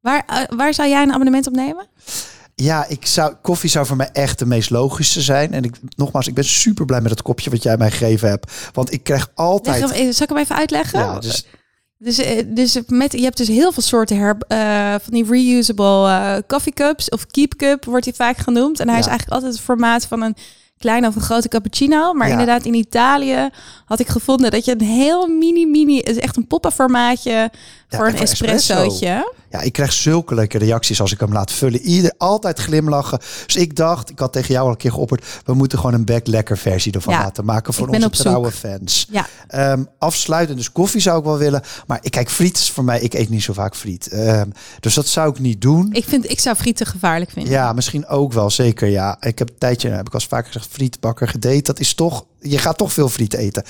Waar, 0.00 0.24
eh, 0.26 0.56
waar 0.56 0.74
zou 0.74 0.88
jij 0.88 1.02
een 1.02 1.12
abonnement 1.12 1.46
op 1.46 1.52
nemen? 1.54 1.86
Ja, 2.54 2.86
ik 2.88 3.06
zou, 3.06 3.34
koffie 3.42 3.70
zou 3.70 3.86
voor 3.86 3.96
mij 3.96 4.10
echt 4.12 4.38
de 4.38 4.46
meest 4.46 4.70
logische 4.70 5.20
zijn. 5.20 5.52
En 5.52 5.64
ik, 5.64 5.74
nogmaals, 5.96 6.26
ik 6.26 6.34
ben 6.34 6.44
super 6.44 6.84
blij 6.84 7.00
met 7.00 7.10
het 7.10 7.22
kopje 7.22 7.50
wat 7.50 7.62
jij 7.62 7.76
mij 7.76 7.90
gegeven 7.90 8.28
hebt. 8.28 8.52
Want 8.72 8.92
ik 8.92 9.02
krijg 9.02 9.20
Leg 9.20 9.30
altijd... 9.34 9.90
hem, 9.90 10.12
zal 10.12 10.22
ik 10.22 10.28
hem 10.28 10.38
even 10.38 10.56
uitleggen? 10.56 10.98
Ja, 10.98 11.18
dus, 11.18 11.46
Dus, 11.98 12.18
eh, 12.18 12.44
dus 12.46 12.78
met, 12.86 13.12
je 13.12 13.22
hebt 13.22 13.36
dus 13.36 13.48
heel 13.48 13.72
veel 13.72 13.82
soorten 13.82 14.16
her, 14.18 14.36
eh, 14.48 14.94
van 15.02 15.12
die 15.12 15.24
reusable 15.30 16.08
eh, 16.08 16.36
coffee 16.46 16.72
cups 16.72 17.08
of 17.08 17.26
keep 17.26 17.56
cup 17.56 17.84
wordt 17.84 18.04
hij 18.04 18.14
vaak 18.14 18.36
genoemd. 18.36 18.80
En 18.80 18.88
hij 18.88 18.98
is 18.98 19.06
eigenlijk 19.06 19.34
altijd 19.34 19.52
het 19.52 19.62
formaat 19.62 20.06
van 20.06 20.22
een 20.22 20.36
kleine 20.78 21.06
of 21.06 21.14
een 21.14 21.20
grote 21.20 21.48
cappuccino. 21.48 22.12
Maar 22.12 22.26
Ja. 22.26 22.32
inderdaad 22.32 22.64
in 22.64 22.74
Italië 22.74 23.48
had 23.84 24.00
ik 24.00 24.08
gevonden 24.08 24.50
dat 24.50 24.64
je 24.64 24.72
een 24.72 24.86
heel 24.86 25.26
mini 25.26 25.66
mini, 25.66 25.96
het 25.96 26.08
is 26.08 26.18
echt 26.18 26.36
een 26.36 26.46
poppenformaatje 26.46 27.50
voor 27.88 28.06
een 28.06 28.12
voor 28.12 28.20
espresso. 28.20 28.74
espressootje. 28.74 29.32
ja, 29.50 29.60
ik 29.60 29.72
krijg 29.72 29.92
zulke 29.92 30.34
leuke 30.34 30.58
reacties 30.58 31.00
als 31.00 31.12
ik 31.12 31.20
hem 31.20 31.32
laat 31.32 31.52
vullen. 31.52 31.80
Ieder 31.80 32.12
altijd 32.18 32.58
glimlachen. 32.58 33.18
Dus 33.46 33.56
ik 33.56 33.76
dacht, 33.76 34.10
ik 34.10 34.18
had 34.18 34.32
tegen 34.32 34.52
jou 34.54 34.64
al 34.64 34.70
een 34.70 34.76
keer 34.76 34.92
geopperd, 34.92 35.26
we 35.44 35.54
moeten 35.54 35.78
gewoon 35.78 35.94
een 35.94 36.04
back 36.04 36.26
lekker 36.26 36.58
versie 36.58 36.92
ervan 36.92 37.14
Ja, 37.14 37.20
laten 37.20 37.44
maken 37.44 37.74
voor 37.74 37.88
onze 37.88 38.00
zoek. 38.00 38.14
trouwe 38.14 38.50
fans. 38.52 39.06
Ja, 39.10 39.26
Ehm 39.48 39.84
afsluitend, 39.98 40.56
dus 40.58 40.72
koffie 40.72 41.00
zou 41.00 41.18
ik 41.18 41.24
wel 41.24 41.38
willen. 41.38 41.62
Maar 41.86 41.98
ik 42.02 42.10
kijk, 42.10 42.30
friet 42.30 42.56
is 42.56 42.70
voor 42.70 42.84
mij, 42.84 43.00
ik 43.00 43.14
eet 43.14 43.28
niet 43.28 43.42
zo 43.42 43.52
vaak 43.52 43.76
friet. 43.76 44.08
Ehm, 44.08 44.48
dus 44.80 44.94
dat 44.94 45.06
zou 45.06 45.30
ik 45.30 45.38
niet 45.38 45.60
doen. 45.60 45.92
ik, 45.92 46.04
vind, 46.04 46.30
ik 46.30 46.40
zou 46.40 46.56
frieten 46.56 46.86
gevaarlijk 46.86 47.30
vinden. 47.30 47.52
Ja, 47.52 47.72
misschien 47.72 48.06
ook 48.06 48.32
wel, 48.32 48.50
zeker. 48.50 48.88
Ja, 48.88 49.16
ik 49.20 49.38
heb 49.38 49.48
een 49.48 49.58
tijdje, 49.58 49.88
heb 49.90 50.06
ik 50.06 50.14
al 50.14 50.20
vaker 50.20 50.52
gezegd, 50.52 50.68
frietbakker 50.72 51.28
gedate. 51.28 51.62
Dat 51.62 51.80
is 51.80 51.94
toch, 51.94 52.24
je 52.40 52.58
gaat 52.58 52.78
toch 52.78 52.92
veel 52.92 53.08
friet 53.08 53.34
eten. 53.34 53.62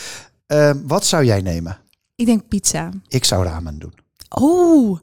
Ehm, 0.46 0.76
wat 0.86 1.06
zou 1.06 1.24
jij 1.24 1.40
nemen? 1.40 1.78
Ik 2.14 2.26
denk 2.26 2.48
pizza. 2.48 2.90
Ik 3.08 3.24
zou 3.24 3.44
ramen 3.44 3.78
doen. 3.78 3.92
Oh, 4.28 4.98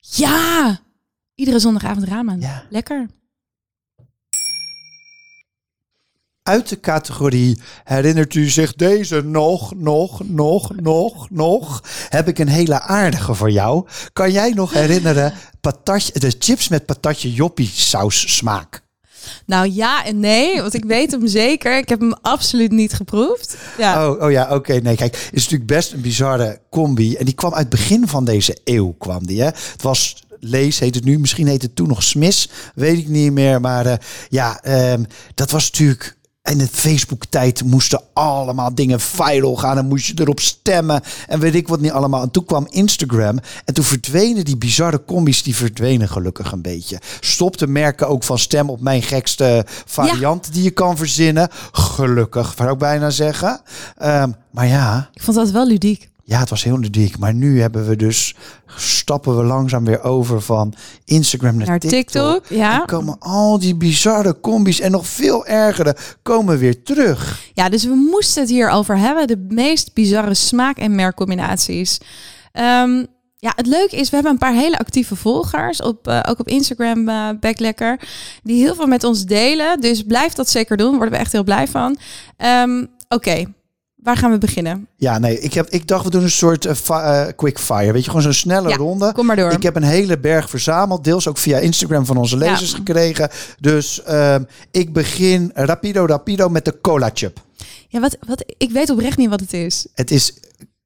ja! 0.00 0.80
Iedere 1.34 1.58
zondagavond 1.58 2.04
ramen. 2.04 2.40
Ja. 2.40 2.66
Lekker. 2.70 3.06
Uit 6.42 6.68
de 6.68 6.80
categorie 6.80 7.60
herinnert 7.84 8.34
u 8.34 8.48
zich 8.48 8.74
deze 8.74 9.22
nog, 9.22 9.74
nog, 9.74 10.28
nog, 10.28 10.76
nog, 10.76 11.30
nog? 11.30 11.82
Heb 12.08 12.28
ik 12.28 12.38
een 12.38 12.48
hele 12.48 12.80
aardige 12.80 13.34
voor 13.34 13.50
jou. 13.50 13.86
Kan 14.12 14.32
jij 14.32 14.50
nog 14.50 14.72
herinneren 14.82 15.32
patatje, 15.60 16.18
de 16.18 16.34
chips 16.38 16.68
met 16.68 16.86
patatje 16.86 17.32
joppie 17.32 17.68
saus 17.68 18.36
smaak? 18.36 18.82
Nou 19.46 19.70
ja 19.72 20.04
en 20.04 20.20
nee, 20.20 20.60
want 20.60 20.74
ik 20.74 20.84
weet 20.84 21.10
hem 21.10 21.26
zeker. 21.26 21.78
Ik 21.78 21.88
heb 21.88 22.00
hem 22.00 22.14
absoluut 22.22 22.70
niet 22.70 22.92
geproefd. 22.92 23.56
Ja. 23.78 24.08
Oh, 24.10 24.22
oh 24.22 24.30
ja, 24.30 24.54
oké. 24.54 24.72
Nee, 24.72 24.96
kijk, 24.96 25.14
het 25.14 25.30
is 25.32 25.42
natuurlijk 25.42 25.70
best 25.70 25.92
een 25.92 26.00
bizarre 26.00 26.60
combi. 26.70 27.14
En 27.14 27.24
die 27.24 27.34
kwam 27.34 27.52
uit 27.52 27.60
het 27.60 27.70
begin 27.70 28.08
van 28.08 28.24
deze 28.24 28.58
eeuw, 28.64 28.94
kwam 28.98 29.26
die. 29.26 29.40
Hè? 29.40 29.46
Het 29.46 29.82
was 29.82 30.22
Lees, 30.40 30.78
heet 30.78 30.94
het 30.94 31.04
nu. 31.04 31.18
Misschien 31.18 31.46
heet 31.46 31.62
het 31.62 31.76
toen 31.76 31.88
nog 31.88 32.02
Smis. 32.02 32.50
Weet 32.74 32.98
ik 32.98 33.08
niet 33.08 33.32
meer. 33.32 33.60
Maar 33.60 33.86
eh, 33.86 33.96
ja, 34.28 34.62
ehm, 34.62 35.02
dat 35.34 35.50
was 35.50 35.70
natuurlijk... 35.70 36.18
In 36.50 36.58
de 36.58 36.68
Facebook-tijd 36.72 37.64
moesten 37.64 38.02
allemaal 38.12 38.74
dingen 38.74 39.00
viral 39.00 39.56
gaan. 39.56 39.78
En 39.78 39.86
moest 39.86 40.06
je 40.06 40.14
erop 40.16 40.40
stemmen. 40.40 41.02
En 41.28 41.40
weet 41.40 41.54
ik 41.54 41.68
wat 41.68 41.80
niet 41.80 41.90
allemaal. 41.90 42.22
En 42.22 42.30
toen 42.30 42.44
kwam 42.44 42.66
Instagram. 42.70 43.38
En 43.64 43.74
toen 43.74 43.84
verdwenen 43.84 44.44
die 44.44 44.56
bizarre 44.56 45.04
combi's. 45.04 45.42
Die 45.42 45.56
verdwenen 45.56 46.08
gelukkig 46.08 46.52
een 46.52 46.62
beetje. 46.62 47.00
Stopte 47.20 47.66
merken 47.66 48.08
ook 48.08 48.24
van 48.24 48.38
stem 48.38 48.70
op 48.70 48.80
mijn 48.80 49.02
gekste 49.02 49.64
variant 49.86 50.52
die 50.52 50.62
je 50.62 50.70
kan 50.70 50.96
verzinnen. 50.96 51.48
Gelukkig, 51.72 52.54
zou 52.56 52.72
ik 52.72 52.78
bijna 52.78 53.10
zeggen. 53.10 53.60
Ehm, 53.96 54.30
maar 54.50 54.66
ja, 54.66 55.10
Ik 55.12 55.22
vond 55.22 55.36
dat 55.36 55.50
wel 55.50 55.66
ludiek. 55.66 56.09
Ja, 56.30 56.38
het 56.38 56.50
was 56.50 56.64
heel 56.64 56.78
ludiek. 56.78 57.18
Maar 57.18 57.34
nu 57.34 57.60
hebben 57.60 57.88
we 57.88 57.96
dus, 57.96 58.34
stappen 58.76 59.36
we 59.36 59.42
langzaam 59.44 59.84
weer 59.84 60.02
over 60.02 60.40
van 60.40 60.74
Instagram 61.04 61.56
naar, 61.56 61.66
Naar 61.66 61.78
TikTok, 61.78 62.46
ja. 62.48 62.80
En 62.80 62.86
komen 62.86 63.16
al 63.18 63.58
die 63.58 63.74
bizarre 63.76 64.40
combi's 64.40 64.80
en 64.80 64.90
nog 64.90 65.06
veel 65.06 65.46
ergere 65.46 65.96
komen 66.22 66.58
weer 66.58 66.82
terug. 66.82 67.40
Ja, 67.54 67.68
dus 67.68 67.84
we 67.84 67.94
moesten 68.10 68.42
het 68.42 68.50
hier 68.50 68.68
over 68.70 68.98
hebben. 68.98 69.26
De 69.26 69.46
meest 69.48 69.94
bizarre 69.94 70.34
smaak- 70.34 70.78
en 70.78 70.94
merkcombinaties. 70.94 71.98
Ehm, 72.52 73.04
ja, 73.36 73.52
het 73.56 73.66
leuke 73.66 73.96
is, 73.96 74.08
we 74.08 74.14
hebben 74.14 74.32
een 74.32 74.38
paar 74.38 74.54
hele 74.54 74.78
actieve 74.78 75.16
volgers. 75.16 75.82
Op, 75.82 76.08
eh, 76.08 76.20
ook 76.28 76.38
op 76.38 76.48
Instagram, 76.48 77.08
eh 77.08 77.28
Backlekker. 77.40 78.00
Die 78.42 78.62
heel 78.62 78.74
veel 78.74 78.86
met 78.86 79.04
ons 79.04 79.24
delen. 79.24 79.80
Dus 79.80 80.02
blijf 80.02 80.32
dat 80.32 80.48
zeker 80.48 80.76
doen. 80.76 80.90
Worden 80.90 81.10
we 81.10 81.16
echt 81.16 81.32
heel 81.32 81.44
blij 81.44 81.68
van. 81.68 81.96
Ehm, 82.36 82.84
Oké, 83.08 83.44
waar 84.02 84.16
gaan 84.16 84.30
we 84.30 84.38
beginnen? 84.38 84.88
Ja, 84.96 85.18
nee, 85.18 85.40
ik, 85.40 85.54
heb, 85.54 85.68
ik 85.68 85.86
dacht 85.86 86.04
we 86.04 86.10
doen 86.10 86.22
een 86.22 86.30
soort 86.30 86.66
eh, 86.66 86.76
eh, 86.88 87.28
quick 87.36 87.58
fire. 87.58 87.92
Weet 87.92 88.02
je, 88.04 88.06
gewoon 88.10 88.22
zo'n 88.22 88.32
snelle 88.32 88.68
Ja, 88.68 88.76
ronde. 88.76 89.12
Kom 89.12 89.26
maar 89.26 89.36
door. 89.36 89.50
Ik 89.52 89.62
heb 89.62 89.76
een 89.76 89.82
hele 89.82 90.18
berg 90.18 90.50
verzameld, 90.50 91.04
deels 91.04 91.28
ook 91.28 91.38
via 91.38 91.58
Instagram 91.58 92.06
van 92.06 92.16
onze 92.16 92.38
Ja. 92.38 92.50
lezers 92.50 92.72
gekregen. 92.74 93.30
Dus 93.60 94.02
ehm, 94.02 94.42
ik 94.70 94.92
begin 94.92 95.50
rapido 95.54 96.06
rapido 96.06 96.48
met 96.48 96.64
de 96.64 96.80
cola 96.80 97.10
chip. 97.14 97.40
Ja, 97.88 98.00
wat, 98.00 98.16
wat, 98.26 98.44
ik 98.58 98.70
weet 98.70 98.90
oprecht 98.90 99.16
niet 99.16 99.30
wat 99.30 99.40
het 99.40 99.52
is. 99.52 99.86
Het 99.94 100.10
is 100.10 100.34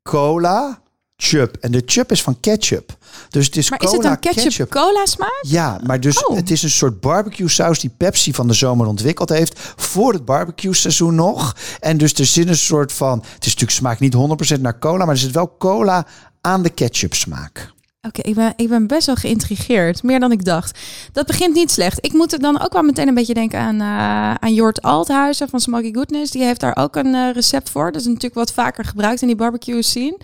cola 0.02 0.82
chip 1.16 1.56
en 1.60 1.70
de 1.72 1.82
chip 1.86 2.10
is 2.10 2.22
van 2.22 2.40
ketchup. 2.40 2.96
Dus 3.30 3.46
het 3.46 3.56
is 3.56 3.70
Maar 3.70 3.78
cola 3.78 3.90
is 3.90 3.96
het 3.96 4.22
dan 4.22 4.32
ketchup, 4.32 4.70
cola 4.70 5.06
smaak? 5.06 5.38
Ja, 5.42 5.80
maar 5.84 6.00
dus 6.00 6.24
Oh. 6.24 6.36
het 6.36 6.50
is 6.50 6.62
een 6.62 6.70
soort 6.70 7.00
barbecue 7.00 7.48
saus 7.48 7.80
die 7.80 7.90
Pepsi 7.96 8.32
van 8.34 8.46
de 8.48 8.54
zomer 8.54 8.86
ontwikkeld 8.86 9.28
heeft 9.28 9.60
voor 9.76 10.12
het 10.12 10.24
barbecue 10.24 10.74
seizoen 10.74 11.14
nog. 11.14 11.56
En 11.80 11.98
dus 11.98 12.12
er 12.12 12.26
zit 12.26 12.48
een 12.48 12.56
soort 12.56 12.92
van, 12.92 13.18
het 13.18 13.26
is 13.46 13.54
natuurlijk 13.54 13.70
smaakt 13.70 14.00
niet 14.00 14.14
100% 14.56 14.60
naar 14.60 14.78
cola, 14.78 15.04
maar 15.04 15.14
er 15.14 15.20
zit 15.20 15.30
wel 15.32 15.56
cola 15.58 16.06
aan 16.40 16.62
de 16.62 16.70
ketchup 16.70 17.14
smaak. 17.14 17.72
Oké, 18.06 18.20
ik, 18.20 18.34
ben, 18.34 18.52
ik 18.56 18.68
ben 18.68 18.86
best 18.86 19.06
wel 19.06 19.14
geïntrigeerd. 19.14 20.02
Meer 20.02 20.20
dan 20.20 20.32
ik 20.32 20.44
dacht. 20.44 20.78
Dat 21.12 21.26
begint 21.26 21.54
niet 21.54 21.70
slecht. 21.70 21.98
Ik 22.04 22.12
moet 22.12 22.32
er 22.32 22.38
dan 22.38 22.60
ook 22.60 22.72
wel 22.72 22.82
meteen 22.82 23.08
een 23.08 23.14
beetje 23.14 23.34
denken 23.34 23.58
aan, 23.58 23.80
eh 23.80 24.34
aan 24.34 24.54
Jort 24.54 24.82
Althuizen 24.82 25.48
van 25.48 25.60
Smoky 25.60 25.92
Goodness. 25.92 26.30
Die 26.30 26.44
heeft 26.44 26.60
daar 26.60 26.76
ook 26.76 26.96
een 26.96 27.14
eh, 27.14 27.30
recept 27.32 27.70
voor. 27.70 27.92
Dat 27.92 28.00
is 28.00 28.06
natuurlijk 28.06 28.34
wat 28.34 28.52
vaker 28.52 28.84
gebruikt 28.84 29.20
in 29.20 29.26
die 29.26 29.36
barbecue 29.36 29.82
scene. 29.82 30.18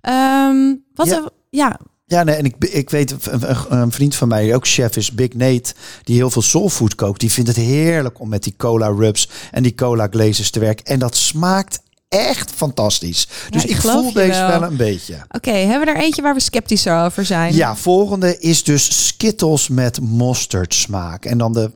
Ehm, 0.00 0.74
wat 0.94 1.06
Ja. 1.06 1.14
ja. 1.14 1.30
ja, 1.50 1.78
Ja, 2.06 2.22
nee, 2.22 2.34
en 2.34 2.44
ik, 2.44 2.54
ik 2.58 2.90
weet, 2.90 3.26
een, 3.26 3.42
een- 3.68 3.92
vriend 3.92 4.14
van 4.14 4.28
mij, 4.28 4.42
die 4.42 4.54
ook 4.54 4.66
chef 4.66 4.96
is, 4.96 5.12
Big 5.12 5.34
Nate, 5.34 5.74
die 6.02 6.16
heel 6.16 6.30
veel 6.30 6.42
soulfood 6.42 6.94
kookt. 6.94 7.20
Die 7.20 7.30
vindt 7.32 7.48
het 7.48 7.58
heerlijk 7.58 8.20
om 8.20 8.28
met 8.28 8.42
die 8.42 8.54
cola 8.56 8.86
rubs 8.88 9.28
en 9.50 9.62
die 9.62 9.74
cola 9.74 10.06
glazes 10.10 10.50
te 10.50 10.60
werken. 10.60 10.84
En 10.84 10.98
dat 10.98 11.16
smaakt 11.16 11.80
echt 12.08 12.50
fantastisch. 12.50 13.28
Dus 13.50 13.64
ik 13.64 13.70
ik, 13.70 13.76
voel 13.76 14.12
deze 14.12 14.40
wel. 14.40 14.48
wel 14.48 14.62
een 14.62 14.76
beetje. 14.76 15.16
Oké, 15.30 15.50
hebben 15.50 15.86
we 15.86 15.92
er 15.92 16.02
eentje 16.02 16.22
waar 16.22 16.34
we 16.34 16.40
sceptischer 16.40 17.04
over 17.04 17.24
zijn? 17.24 17.54
Ja, 17.54 17.76
volgende 17.76 18.38
is 18.38 18.64
dus 18.64 19.06
Skittles 19.06 19.68
met 19.68 20.00
mosterd 20.00 20.74
smaak. 20.74 21.24
En 21.24 21.38
dan 21.38 21.52
de 21.52 21.70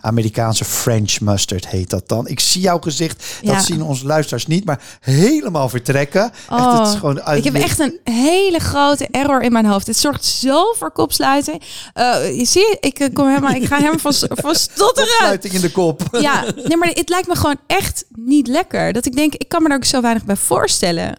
Amerikaanse 0.00 0.64
French 0.64 1.20
mustard 1.20 1.68
heet 1.68 1.90
dat 1.90 2.08
dan. 2.08 2.26
Ik 2.28 2.40
zie 2.40 2.60
jouw 2.60 2.78
gezicht, 2.78 3.24
Ja. 3.42 3.54
dat 3.54 3.64
zien 3.64 3.82
onze 3.82 4.06
luisteraars 4.06 4.46
niet, 4.46 4.64
maar 4.64 4.82
helemaal 5.00 5.68
vertrekken. 5.68 6.22
Echt, 6.22 6.32
het 6.48 6.86
is 6.86 6.92
Oh, 6.94 6.98
gewoon 6.98 7.22
uit 7.22 7.38
ik 7.38 7.52
heb 7.52 7.62
echt 7.62 7.78
een 7.78 7.98
hele 8.04 8.58
grote 8.58 9.08
error 9.10 9.42
in 9.42 9.52
mijn 9.52 9.66
hoofd. 9.66 9.86
Het 9.86 9.96
zorgt 9.96 10.24
zo 10.24 10.72
voor 10.72 10.90
kopsluiting. 10.92 11.62
Eh, 11.92 12.36
je 12.38 12.44
ziet, 12.44 12.76
ik 12.80 12.98
eh, 12.98 13.12
kom 13.14 13.28
helemaal, 13.28 13.50
ik 13.50 13.64
ga 13.66 13.76
helemaal 13.76 13.98
van, 13.98 14.12
van 14.44 14.54
stotteren. 14.54 15.08
sluiting 15.18 15.52
in 15.54 15.60
de 15.60 15.70
kop. 15.72 16.02
Ja, 16.20 16.44
nee, 16.64 16.76
maar 16.76 16.88
het 16.88 17.08
lijkt 17.08 17.28
me 17.28 17.34
gewoon 17.36 17.58
echt 17.66 18.04
niet 18.08 18.46
lekker. 18.46 18.92
Dat 18.92 19.06
ik 19.06 19.16
denk, 19.16 19.34
ik 19.34 19.48
kan 19.48 19.62
me 19.62 19.68
er 19.68 19.74
ook 19.74 19.84
zo 19.84 20.00
weinig 20.00 20.24
bij 20.24 20.36
voorstellen. 20.36 21.18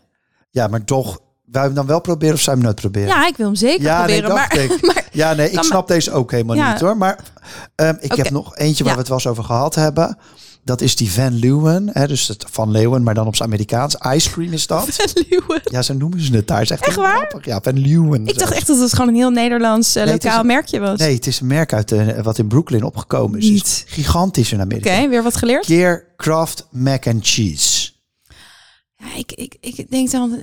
Ja, 0.49 0.67
maar 0.67 0.83
toch, 0.83 1.19
wij 1.51 1.63
hem 1.63 1.73
dan 1.73 1.85
wel 1.85 2.01
proberen 2.01 2.35
of 2.35 2.41
zou 2.41 2.57
je 2.57 2.63
hem 2.63 2.71
nooit 2.71 2.81
proberen? 2.81 3.07
Ja, 3.07 3.27
ik 3.27 3.37
wil 3.37 3.45
hem 3.45 3.55
zeker 3.55 3.81
Ja, 3.83 4.05
nee, 4.05 4.21
proberen. 4.21 4.35
dacht 4.49 4.55
maar, 4.55 4.63
ik. 4.77 4.81
maar 4.93 5.07
Ja, 5.11 5.33
nee, 5.33 5.49
ik 5.51 5.63
snap 5.63 5.87
deze 5.87 6.11
ook 6.11 6.31
helemaal 6.31 6.55
Ja. 6.55 6.71
niet 6.71 6.81
hoor. 6.81 6.97
Maar 6.97 7.19
ehm, 7.75 7.95
ik 7.99 8.11
Oké. 8.11 8.21
heb 8.21 8.31
nog 8.31 8.57
eentje 8.57 8.83
waar 8.83 8.93
Ja. 8.93 8.99
we 8.99 8.99
het 8.99 9.07
wel 9.09 9.17
eens 9.17 9.27
over 9.27 9.43
gehad 9.43 9.75
hebben. 9.75 10.17
Dat 10.63 10.81
is 10.81 10.95
die 10.95 11.11
Van 11.11 11.33
Leeuwen. 11.33 11.89
Hè, 11.93 12.07
dus 12.07 12.27
het 12.27 12.45
Van 12.49 12.71
Leeuwen, 12.71 13.03
maar 13.03 13.13
dan 13.13 13.27
op 13.27 13.35
zijn 13.35 13.47
Amerikaans. 13.49 13.95
Ice 14.15 14.29
cream 14.29 14.53
is 14.53 14.67
dat. 14.67 14.87
Leeuwen. 15.29 15.61
Ja, 15.63 15.81
zo 15.81 15.93
noemen 15.93 16.21
ze 16.21 16.35
het 16.35 16.47
daar. 16.47 16.61
Is 16.61 16.69
echt, 16.69 16.95
waar? 16.95 17.15
grappig. 17.17 17.45
Ja, 17.45 17.59
Van 17.61 17.79
Leeuwen. 17.79 18.27
Ik 18.27 18.37
dacht 18.39 18.51
echt 18.53 18.67
dat 18.67 18.79
het 18.79 18.93
gewoon 18.93 19.07
een 19.07 19.15
heel 19.15 19.29
Nederlands 19.29 19.95
eh, 19.95 20.03
Nee, 20.03 20.11
lokaal 20.13 20.39
een- 20.39 20.45
merkje 20.45 20.79
was. 20.79 20.99
Nee, 20.99 21.15
het 21.15 21.27
is 21.27 21.39
een 21.39 21.47
merk 21.47 21.73
uit 21.73 21.89
de, 21.89 22.19
wat 22.23 22.37
in 22.37 22.47
Brooklyn 22.47 22.83
opgekomen 22.83 23.39
is. 23.39 23.49
Niet. 23.49 23.83
Gigantisch 23.87 24.51
in 24.51 24.61
Oké, 24.61 24.75
Amerika. 24.75 25.09
weer 25.09 25.23
wat 25.23 25.35
geleerd? 25.35 25.65
Keer 25.65 26.05
Kraft 26.15 26.67
Mac 26.71 27.07
and 27.07 27.27
Cheese. 27.27 27.91
Ja, 28.95 29.05
ik, 29.17 29.31
ik, 29.31 29.55
ik 29.59 29.91
denk 29.91 30.11
dan, 30.11 30.39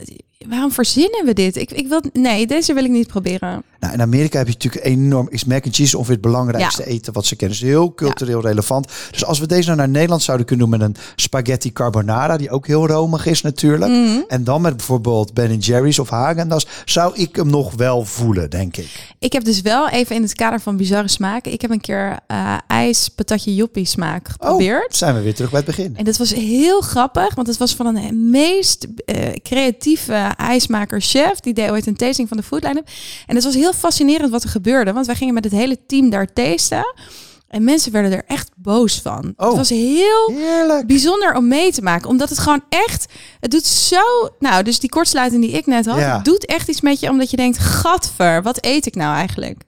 waarom 0.46 0.72
verzinnen 0.72 1.24
we 1.24 1.32
dit? 1.32 1.56
Ik, 1.56 1.70
ik 1.70 1.88
wil, 1.88 2.02
nee, 2.12 2.46
deze 2.46 2.74
wil 2.74 2.84
ik 2.84 2.90
niet 2.90 3.06
proberen. 3.06 3.62
Nou, 3.80 3.92
in 3.92 4.02
Amerika 4.02 4.38
heb 4.38 4.46
je 4.46 4.52
natuurlijk 4.52 4.84
enorm... 4.84 5.28
Is 5.30 5.44
mac 5.44 5.64
and 5.64 5.74
cheese 5.74 5.96
ongeveer 5.96 6.14
het 6.14 6.24
belangrijkste 6.24 6.86
eten 6.86 7.12
wat 7.12 7.26
ze 7.26 7.36
kennen. 7.36 7.56
Het 7.56 7.66
is 7.66 7.72
heel 7.72 7.94
cultureel 7.94 8.40
relevant. 8.40 8.92
Dus 9.10 9.24
als 9.24 9.38
we 9.38 9.46
deze 9.46 9.66
nou 9.66 9.78
naar 9.78 9.88
Nederland 9.88 10.22
zouden 10.22 10.46
kunnen 10.46 10.70
doen 10.70 10.78
met 10.78 10.88
een 10.88 10.96
spaghetti 11.16 11.72
carbonara... 11.72 12.36
die 12.36 12.50
ook 12.50 12.66
heel 12.66 12.86
romig 12.86 13.26
is 13.26 13.42
natuurlijk. 13.42 13.90
Mhm. 13.90 14.20
En 14.28 14.44
dan 14.44 14.60
met 14.60 14.76
bijvoorbeeld 14.76 15.34
Ben 15.34 15.58
Jerry's 15.58 15.98
of 15.98 16.10
Häagen-Dazs... 16.10 16.66
zou 16.84 17.14
ik 17.14 17.36
hem 17.36 17.50
nog 17.50 17.74
wel 17.74 18.04
voelen, 18.04 18.50
denk 18.50 18.76
ik. 18.76 19.14
Ik 19.18 19.32
heb 19.32 19.44
dus 19.44 19.60
wel 19.60 19.88
even 19.88 20.16
in 20.16 20.22
het 20.22 20.34
kader 20.34 20.60
van 20.60 20.76
bizarre 20.76 21.08
smaken... 21.08 21.52
Ik 21.52 21.60
heb 21.60 21.70
een 21.70 21.80
keer 21.80 22.18
eh, 22.26 22.58
ijs 22.66 23.08
patatje 23.08 23.54
joppie 23.54 23.84
smaak 23.84 24.28
geprobeerd. 24.28 24.92
Oh, 24.92 24.96
zijn 24.96 25.14
we 25.14 25.20
weer 25.20 25.34
terug 25.34 25.50
bij 25.50 25.62
het 25.66 25.76
begin. 25.76 25.96
En 25.96 26.04
dat 26.04 26.16
was 26.16 26.34
heel 26.34 26.80
grappig, 26.80 27.34
want 27.34 27.46
het 27.46 27.56
was 27.56 27.74
van 27.74 27.96
een 27.96 28.30
meest 28.30 28.86
eh, 29.04 29.32
creatieve 29.42 30.27
ijsmaker 30.36 31.00
chef. 31.00 31.40
Die 31.40 31.54
deed 31.54 31.70
ooit 31.70 31.86
een 31.86 31.96
tasting 31.96 32.28
van 32.28 32.36
de 32.36 32.42
Food 32.42 32.62
Line-up. 32.62 32.88
En 33.26 33.34
het 33.34 33.44
was 33.44 33.54
heel 33.54 33.72
fascinerend 33.72 34.30
wat 34.30 34.42
er 34.42 34.48
gebeurde, 34.48 34.92
want 34.92 35.06
wij 35.06 35.14
gingen 35.14 35.34
met 35.34 35.44
het 35.44 35.52
hele 35.52 35.86
team 35.86 36.10
daar 36.10 36.32
tasten. 36.32 36.94
En 37.48 37.64
mensen 37.64 37.92
werden 37.92 38.12
er 38.12 38.24
echt 38.26 38.50
boos 38.56 39.00
van. 39.00 39.32
Oh. 39.36 39.46
Het 39.46 39.56
was 39.56 39.68
heel 39.68 40.32
Heerlijk. 40.32 40.86
bijzonder 40.86 41.34
om 41.34 41.48
mee 41.48 41.72
te 41.72 41.82
maken. 41.82 42.08
Omdat 42.08 42.28
het 42.28 42.38
gewoon 42.38 42.64
echt... 42.68 43.06
Het 43.40 43.50
doet 43.50 43.66
zo... 43.66 44.00
Nou, 44.38 44.62
dus 44.62 44.80
die 44.80 44.90
kortsluiting 44.90 45.42
die 45.42 45.52
ik 45.52 45.66
net 45.66 45.86
had... 45.86 45.98
Ja. 45.98 46.16
Het 46.16 46.24
doet 46.24 46.46
echt 46.46 46.68
iets 46.68 46.80
met 46.80 47.00
je, 47.00 47.10
omdat 47.10 47.30
je 47.30 47.36
denkt... 47.36 47.58
Gadver, 47.58 48.42
wat 48.42 48.64
eet 48.64 48.86
ik 48.86 48.94
nou 48.94 49.16
eigenlijk? 49.16 49.62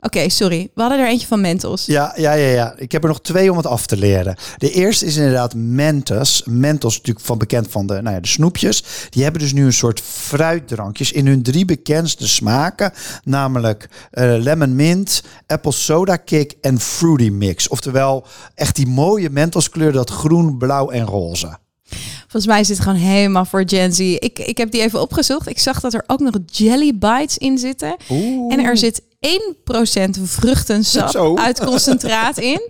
Oké, 0.00 0.28
sorry. 0.28 0.70
We 0.74 0.80
hadden 0.80 1.00
er 1.00 1.06
eentje 1.06 1.26
van 1.26 1.40
Mentos. 1.40 1.86
Ja, 1.86 2.12
ja, 2.16 2.32
ja, 2.32 2.48
ja. 2.48 2.74
Ik 2.76 2.92
heb 2.92 3.02
er 3.02 3.08
nog 3.08 3.20
twee 3.20 3.50
om 3.50 3.56
het 3.56 3.66
af 3.66 3.86
te 3.86 3.96
leren. 3.96 4.36
De 4.56 4.70
eerste 4.70 5.06
is 5.06 5.16
inderdaad 5.16 5.54
Mentos. 5.54 6.42
Mentos 6.44 6.96
natuurlijk 6.96 7.26
van 7.26 7.38
bekend 7.38 7.70
van 7.70 7.86
de, 7.86 8.02
nou 8.02 8.14
ja, 8.14 8.20
de 8.20 8.28
snoepjes. 8.28 8.84
Die 9.10 9.22
hebben 9.22 9.40
dus 9.40 9.52
nu 9.52 9.64
een 9.64 9.72
soort 9.72 10.00
fruitdrankjes 10.00 11.12
in 11.12 11.26
hun 11.26 11.42
drie 11.42 11.64
bekendste 11.64 12.28
smaken. 12.28 12.92
Namelijk 13.24 13.88
eh, 14.10 14.34
lemon 14.38 14.74
mint, 14.74 15.22
apple 15.46 15.72
soda 15.72 16.16
kick 16.16 16.54
en 16.60 16.80
fruity 16.80 17.28
mix. 17.28 17.68
Oftewel 17.68 18.26
echt 18.54 18.76
die 18.76 18.86
mooie 18.86 19.30
Mentos 19.30 19.70
kleur, 19.70 19.92
dat 19.92 20.10
groen, 20.10 20.58
blauw 20.58 20.90
en 20.90 21.06
roze. 21.06 21.58
Volgens 22.20 22.46
mij 22.46 22.60
is 22.60 22.66
dit 22.66 22.80
gewoon 22.80 22.98
helemaal 22.98 23.44
voor 23.44 23.62
Gen 23.66 23.92
Z. 23.92 23.98
Ik, 23.98 24.38
ik 24.38 24.58
heb 24.58 24.70
die 24.70 24.80
even 24.80 25.00
opgezocht. 25.00 25.48
Ik 25.48 25.58
zag 25.58 25.80
dat 25.80 25.94
er 25.94 26.04
ook 26.06 26.20
nog 26.20 26.34
jelly 26.46 26.98
bites 26.98 27.38
in 27.38 27.58
zitten. 27.58 27.96
Oeh. 28.10 28.52
En 28.52 28.64
er 28.64 28.76
zit 28.76 29.02
1% 29.26 29.30
vruchtensap 30.22 31.08
Zo. 31.10 31.36
uit 31.36 31.64
concentraat 31.64 32.38
in. 32.52 32.60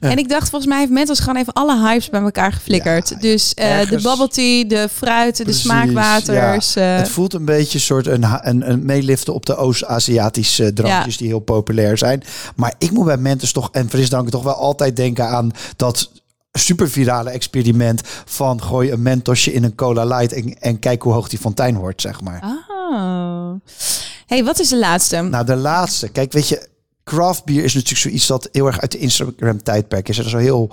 En 0.00 0.18
ik 0.18 0.28
dacht, 0.28 0.48
volgens 0.48 0.70
mij 0.70 0.78
heeft 0.80 0.90
Mentos 0.90 1.18
gewoon 1.18 1.36
even 1.36 1.52
alle 1.52 1.78
hypes 1.88 2.10
bij 2.10 2.20
elkaar 2.20 2.52
geflikkerd. 2.52 3.08
Ja, 3.08 3.16
dus 3.18 3.54
eh, 3.54 3.80
de 3.88 4.00
bubble 4.02 4.28
tea, 4.28 4.64
de 4.64 4.88
fruit, 4.92 5.36
de 5.36 5.42
Precies, 5.42 5.62
smaakwaters. 5.62 6.72
ja. 6.74 6.92
eh, 6.94 6.96
Het 6.98 7.08
voelt 7.08 7.34
een 7.34 7.44
beetje 7.44 7.78
soort 7.78 8.06
een, 8.06 8.24
een, 8.40 8.70
een 8.70 8.84
meeliften 8.84 9.34
op 9.34 9.46
de 9.46 9.56
Oost-Aziatische 9.56 10.72
drankjes 10.72 11.16
die 11.16 11.26
heel 11.28 11.38
populair 11.40 11.98
zijn. 11.98 12.22
Maar 12.56 12.74
ik 12.78 12.90
moet 12.90 13.04
bij 13.06 13.16
Mentos 13.16 13.52
toch 13.52 13.68
en 13.72 13.88
frisdranken 13.90 14.30
toch 14.32 14.42
wel 14.42 14.54
altijd 14.56 14.96
denken 14.96 15.28
aan 15.28 15.50
dat 15.76 16.10
supervirale 16.52 17.30
experiment 17.30 18.00
van 18.24 18.62
gooi 18.62 18.90
een 18.92 19.02
Mentosje 19.02 19.52
in 19.52 19.64
een 19.64 19.74
Cola 19.74 20.04
Light 20.04 20.32
en, 20.32 20.56
en 20.60 20.78
kijk 20.78 21.02
hoe 21.02 21.12
hoog 21.12 21.28
die 21.28 21.38
fontein 21.38 21.76
wordt, 21.76 22.00
zeg 22.00 22.20
maar. 22.20 22.42
Oh. 22.90 23.52
Hey, 24.32 24.44
wat 24.44 24.58
is 24.60 24.68
de 24.68 24.78
laatste? 24.78 25.20
Nou, 25.20 25.44
de 25.46 25.56
laatste. 25.56 26.08
Kijk, 26.08 26.32
weet 26.32 26.48
je, 26.48 26.68
craft 27.04 27.44
beer 27.44 27.64
is 27.64 27.74
natuurlijk 27.74 28.00
zoiets 28.00 28.26
dat 28.26 28.48
heel 28.52 28.66
erg 28.66 28.80
uit 28.80 28.92
de 28.92 28.98
Instagram-tijdperk 28.98 30.08
is. 30.08 30.16
Dat 30.16 30.24
is 30.24 30.30
zo 30.30 30.36
heel 30.38 30.72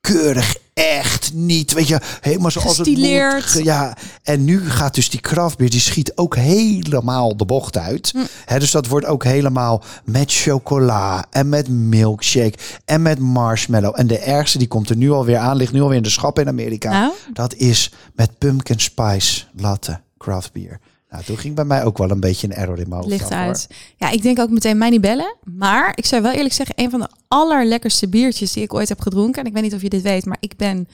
keurig, 0.00 0.56
echt 0.74 1.32
niet. 1.34 1.72
Weet 1.72 1.88
je, 1.88 1.98
helemaal 2.20 2.50
zoals 2.50 2.78
het 2.78 2.86
Gestileerd. 2.86 3.34
moet. 3.34 3.42
Ge- 3.44 3.64
Ja, 3.64 3.96
en 4.22 4.44
nu 4.44 4.70
gaat 4.70 4.94
dus 4.94 5.10
die 5.10 5.20
craft 5.20 5.58
beer, 5.58 5.70
die 5.70 5.80
schiet 5.80 6.16
ook 6.16 6.36
helemaal 6.36 7.36
de 7.36 7.44
bocht 7.44 7.76
uit. 7.78 8.12
Hè, 8.44 8.58
dus 8.58 8.70
dat 8.70 8.86
wordt 8.86 9.06
ook 9.06 9.24
helemaal 9.24 9.82
met 10.04 10.32
chocola 10.32 11.24
en 11.30 11.48
met 11.48 11.68
milkshake 11.68 12.58
en 12.84 13.02
met 13.02 13.18
marshmallow. 13.18 13.92
En 13.98 14.06
de 14.06 14.18
ergste, 14.18 14.58
die 14.58 14.68
komt 14.68 14.90
er 14.90 14.96
nu 14.96 15.10
alweer 15.10 15.38
aan, 15.38 15.56
ligt 15.56 15.72
nu 15.72 15.80
alweer 15.80 15.96
in 15.96 16.02
de 16.02 16.10
schappen 16.10 16.42
in 16.42 16.48
Amerika. 16.48 16.90
Nou? 16.90 17.12
Dat 17.32 17.54
is 17.54 17.92
met 18.14 18.38
pumpkin 18.38 18.80
spice 18.80 19.44
latte 19.56 20.00
craft 20.18 20.52
beer. 20.52 20.80
Nou, 21.10 21.24
toen 21.24 21.38
ging 21.38 21.54
bij 21.54 21.64
mij 21.64 21.84
ook 21.84 21.98
wel 21.98 22.10
een 22.10 22.20
beetje 22.20 22.46
een 22.46 22.52
error 22.54 22.78
in 22.78 22.88
mijn 22.88 23.00
hoofd. 23.00 23.12
Licht 23.12 23.28
hoor. 23.28 23.38
uit. 23.38 23.66
Ja, 23.96 24.10
ik 24.10 24.22
denk 24.22 24.38
ook 24.38 24.50
meteen 24.50 24.78
mij 24.78 24.90
niet 24.90 25.00
bellen. 25.00 25.36
Maar 25.44 25.92
ik 25.94 26.06
zou 26.06 26.22
wel 26.22 26.32
eerlijk 26.32 26.54
zeggen, 26.54 26.74
een 26.78 26.90
van 26.90 27.00
de 27.00 27.08
allerlekkerste 27.28 28.08
biertjes 28.08 28.52
die 28.52 28.62
ik 28.62 28.74
ooit 28.74 28.88
heb 28.88 29.00
gedronken. 29.00 29.40
En 29.42 29.46
ik 29.48 29.52
weet 29.52 29.62
niet 29.62 29.74
of 29.74 29.82
je 29.82 29.88
dit 29.88 30.02
weet, 30.02 30.24
maar 30.24 30.36
ik 30.40 30.56
ben 30.56 30.88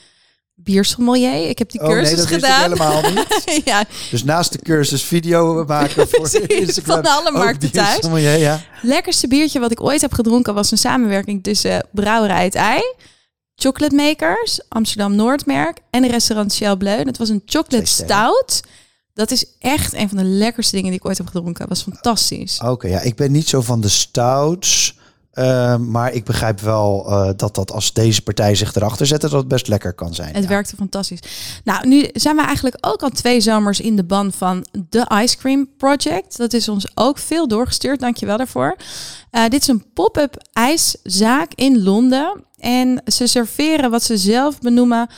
biersommelier. 0.55 1.49
Ik 1.49 1.57
heb 1.57 1.71
die 1.71 1.81
Oh 1.81 1.87
nee, 1.87 1.95
cursus 1.97 2.17
dat 2.17 2.29
wist 2.29 2.43
ik 2.43 2.49
gedaan. 2.49 2.61
helemaal 2.61 3.01
niet. 3.11 3.61
ja, 3.65 3.83
Dus 4.11 4.23
naast 4.23 4.51
de 4.51 4.59
cursus 4.59 5.03
video 5.03 5.65
maken 5.65 6.07
voor 6.09 6.29
Precies, 6.29 6.47
Instagram. 6.47 7.03
van 7.03 7.11
alle 7.13 7.31
markten 7.31 7.71
thuis. 7.71 7.99
Ja. 8.39 8.61
lekkerste 8.81 9.27
biertje 9.27 9.59
wat 9.59 9.71
ik 9.71 9.81
ooit 9.81 10.01
heb 10.01 10.13
gedronken 10.13 10.53
was 10.53 10.71
een 10.71 10.77
samenwerking 10.77 11.43
tussen 11.43 11.87
Brouwerij 11.91 12.43
Het 12.43 12.55
Ei, 12.55 12.81
Chocolate 13.55 13.95
Makers, 13.95 14.61
Amsterdam 14.69 15.15
Noordmerk 15.15 15.77
en 15.89 16.07
restaurant 16.07 16.53
Shell 16.53 16.75
Bleu. 16.75 17.03
Het 17.03 17.17
was 17.17 17.29
een 17.29 17.41
chocolate 17.45 17.85
stout. 17.85 18.61
Dat 19.17 19.31
is 19.31 19.45
echt 19.59 19.93
een 19.93 20.09
van 20.09 20.17
de 20.17 20.23
lekkerste 20.23 20.75
dingen 20.75 20.89
die 20.91 20.99
ik 20.99 21.05
ooit 21.05 21.17
heb 21.17 21.27
gedronken. 21.27 21.59
Dat 21.59 21.69
was 21.69 21.81
fantastisch. 21.83 22.59
Oké, 22.63 22.87
ja, 22.87 22.99
ik 22.99 23.15
ben 23.15 23.31
niet 23.31 23.47
zo 23.47 23.61
van 23.61 23.81
de 23.81 23.89
stouts. 23.89 24.95
eh, 25.31 25.77
maar 25.77 26.13
ik 26.13 26.23
begrijp 26.23 26.59
wel 26.59 27.05
eh, 27.07 27.29
dat 27.35 27.55
dat 27.55 27.71
als 27.71 27.93
deze 27.93 28.21
partij 28.21 28.55
zich 28.55 28.75
erachter 28.75 29.05
zet, 29.07 29.21
dat 29.21 29.31
het 29.31 29.47
best 29.47 29.67
lekker 29.67 29.93
kan 29.93 30.13
zijn. 30.13 30.33
Het 30.33 30.43
ja. 30.43 30.49
werkte 30.49 30.75
fantastisch. 30.75 31.19
Nou, 31.63 31.87
nu 31.87 32.09
zijn 32.13 32.35
we 32.35 32.41
eigenlijk 32.41 32.77
ook 32.81 33.01
al 33.01 33.09
twee 33.09 33.41
zomers 33.41 33.79
in 33.79 33.95
de 33.95 34.03
ban 34.03 34.31
van 34.31 34.65
The 34.89 35.11
Ice 35.23 35.37
Cream 35.37 35.69
Project. 35.77 36.37
Dat 36.37 36.53
is 36.53 36.69
ons 36.69 36.87
ook 36.95 37.17
veel 37.17 37.47
doorgestuurd. 37.47 37.99
Dankjewel 37.99 38.37
daarvoor. 38.37 38.75
Eh, 39.31 39.47
dit 39.47 39.61
is 39.61 39.67
een 39.67 39.93
pop-up 39.93 40.47
ijszaak 40.53 41.53
in 41.55 41.83
Londen. 41.83 42.43
En 42.57 43.01
ze 43.05 43.27
serveren 43.27 43.91
wat 43.91 44.03
ze 44.03 44.17
zelf 44.17 44.59
benoemen 44.59 45.09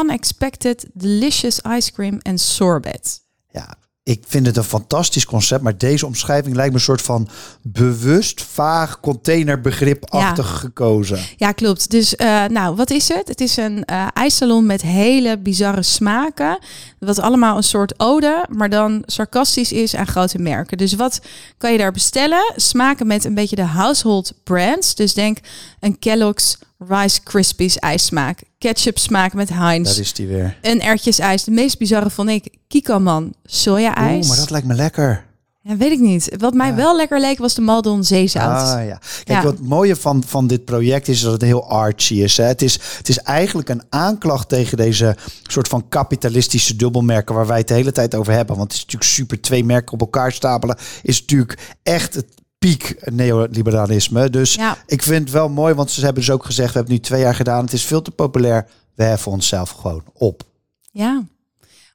Unexpected 0.00 0.86
Delicious 0.94 1.60
Ice 1.76 1.92
Cream 1.92 2.18
en 2.22 2.38
Sorbet. 2.38 3.26
Ja, 3.50 3.76
ik 4.08 4.22
vind 4.26 4.46
het 4.46 4.56
een 4.56 4.64
fantastisch 4.64 5.24
concept, 5.24 5.62
maar 5.62 5.78
deze 5.78 6.06
omschrijving 6.06 6.54
lijkt 6.54 6.70
me 6.70 6.78
een 6.78 6.84
soort 6.84 7.02
van 7.02 7.28
bewust, 7.62 8.42
vaag 8.42 9.00
containerbegrip-achtig 9.00 10.58
gekozen. 10.58 11.18
Ja, 11.36 11.52
klopt. 11.52 11.90
Dus, 11.90 12.16
eh, 12.16 12.44
nou, 12.44 12.76
wat 12.76 12.90
is 12.90 13.08
het? 13.08 13.28
Het 13.28 13.40
is 13.40 13.56
een 13.56 13.84
eh 13.84 14.06
ijssalon 14.14 14.66
met 14.66 14.82
hele 14.82 15.38
bizarre 15.38 15.82
smaken. 15.82 16.58
Wat 16.98 17.18
allemaal 17.18 17.56
een 17.56 17.62
soort 17.62 18.00
ode, 18.00 18.46
maar 18.50 18.68
dan 18.68 19.02
sarcastisch 19.06 19.72
is 19.72 19.94
aan 19.94 20.06
grote 20.06 20.38
merken. 20.38 20.78
Dus 20.78 20.94
wat 20.94 21.20
kan 21.58 21.72
je 21.72 21.78
daar 21.78 21.92
bestellen? 21.92 22.52
Smaken 22.56 23.06
met 23.06 23.24
een 23.24 23.34
beetje 23.34 23.56
de 23.56 23.62
household 23.62 24.32
brands. 24.44 24.94
Dus 24.94 25.14
denk 25.14 25.38
een 25.80 25.98
Kellogg's 25.98 26.58
Rice 26.78 27.20
Krispies 27.22 27.76
ijssmaak. 27.78 28.42
Ketchup 28.58 28.98
smaak 28.98 29.32
met 29.34 29.48
Heinz. 29.48 29.88
Dat 29.88 29.98
is 29.98 30.12
die 30.12 30.26
weer. 30.26 30.58
Een 30.62 30.80
erwtjesijs. 30.82 31.44
De 31.44 31.50
meest 31.50 31.78
bizarre 31.78 32.10
vond 32.10 32.28
ik 32.28 32.48
Kikoman 32.68 33.34
soja-ijs. 33.44 34.18
Oeh, 34.18 34.28
maar 34.28 34.36
dat 34.36 34.50
lijkt 34.50 34.66
me 34.66 34.74
lekker. 34.74 35.26
Ja, 35.62 35.76
weet 35.76 35.92
ik 35.92 35.98
niet. 35.98 36.34
Wat 36.38 36.54
mij 36.54 36.74
wel 36.74 36.96
lekker 36.96 37.20
leek 37.20 37.38
was 37.38 37.54
de 37.54 37.60
Maldon 37.60 38.04
zeezout. 38.04 38.62
Ah 38.62 38.86
ja. 38.86 39.00
Kijk, 39.24 39.28
Ja. 39.38 39.42
wat 39.42 39.52
het 39.58 39.68
mooie 39.68 39.96
van, 39.96 40.22
van 40.26 40.46
dit 40.46 40.64
project 40.64 41.08
is 41.08 41.20
dat 41.20 41.32
het 41.32 41.42
heel 41.42 41.68
artsy 41.68 42.14
is. 42.14 42.36
Hè? 42.36 42.44
Het 42.44 42.62
is. 42.62 42.78
Het 42.96 43.08
is 43.08 43.18
eigenlijk 43.18 43.68
een 43.68 43.82
aanklacht 43.88 44.48
tegen 44.48 44.76
deze 44.76 45.16
soort 45.42 45.68
van 45.68 45.88
kapitalistische 45.88 46.76
dubbelmerken 46.76 47.34
waar 47.34 47.46
wij 47.46 47.58
het 47.58 47.68
de 47.68 47.74
hele 47.74 47.92
tijd 47.92 48.14
over 48.14 48.32
hebben. 48.32 48.56
Want 48.56 48.72
het 48.72 48.80
is 48.80 48.84
natuurlijk 48.84 49.10
super 49.12 49.40
twee 49.40 49.64
merken 49.64 49.92
op 49.92 50.00
elkaar 50.00 50.32
stapelen. 50.32 50.76
Is 51.02 51.20
natuurlijk 51.20 51.76
echt 51.82 52.14
het 52.14 52.26
piek 52.58 53.10
neoliberalisme. 53.10 54.30
Dus 54.30 54.54
Ja. 54.54 54.76
ik 54.86 55.02
vind 55.02 55.20
het 55.20 55.30
wel 55.30 55.48
mooi, 55.48 55.74
want 55.74 55.90
ze 55.90 56.04
hebben 56.04 56.22
dus 56.22 56.30
ook 56.32 56.44
gezegd, 56.44 56.68
we 56.72 56.76
hebben 56.78 56.94
nu 56.94 57.00
twee 57.00 57.20
jaar 57.20 57.34
gedaan. 57.34 57.64
Het 57.64 57.72
is 57.72 57.84
veel 57.84 58.02
te 58.02 58.10
populair. 58.10 58.66
We 58.94 59.02
heffen 59.04 59.32
onszelf 59.32 59.70
gewoon 59.70 60.02
op. 60.12 60.42
Ja. 60.90 61.24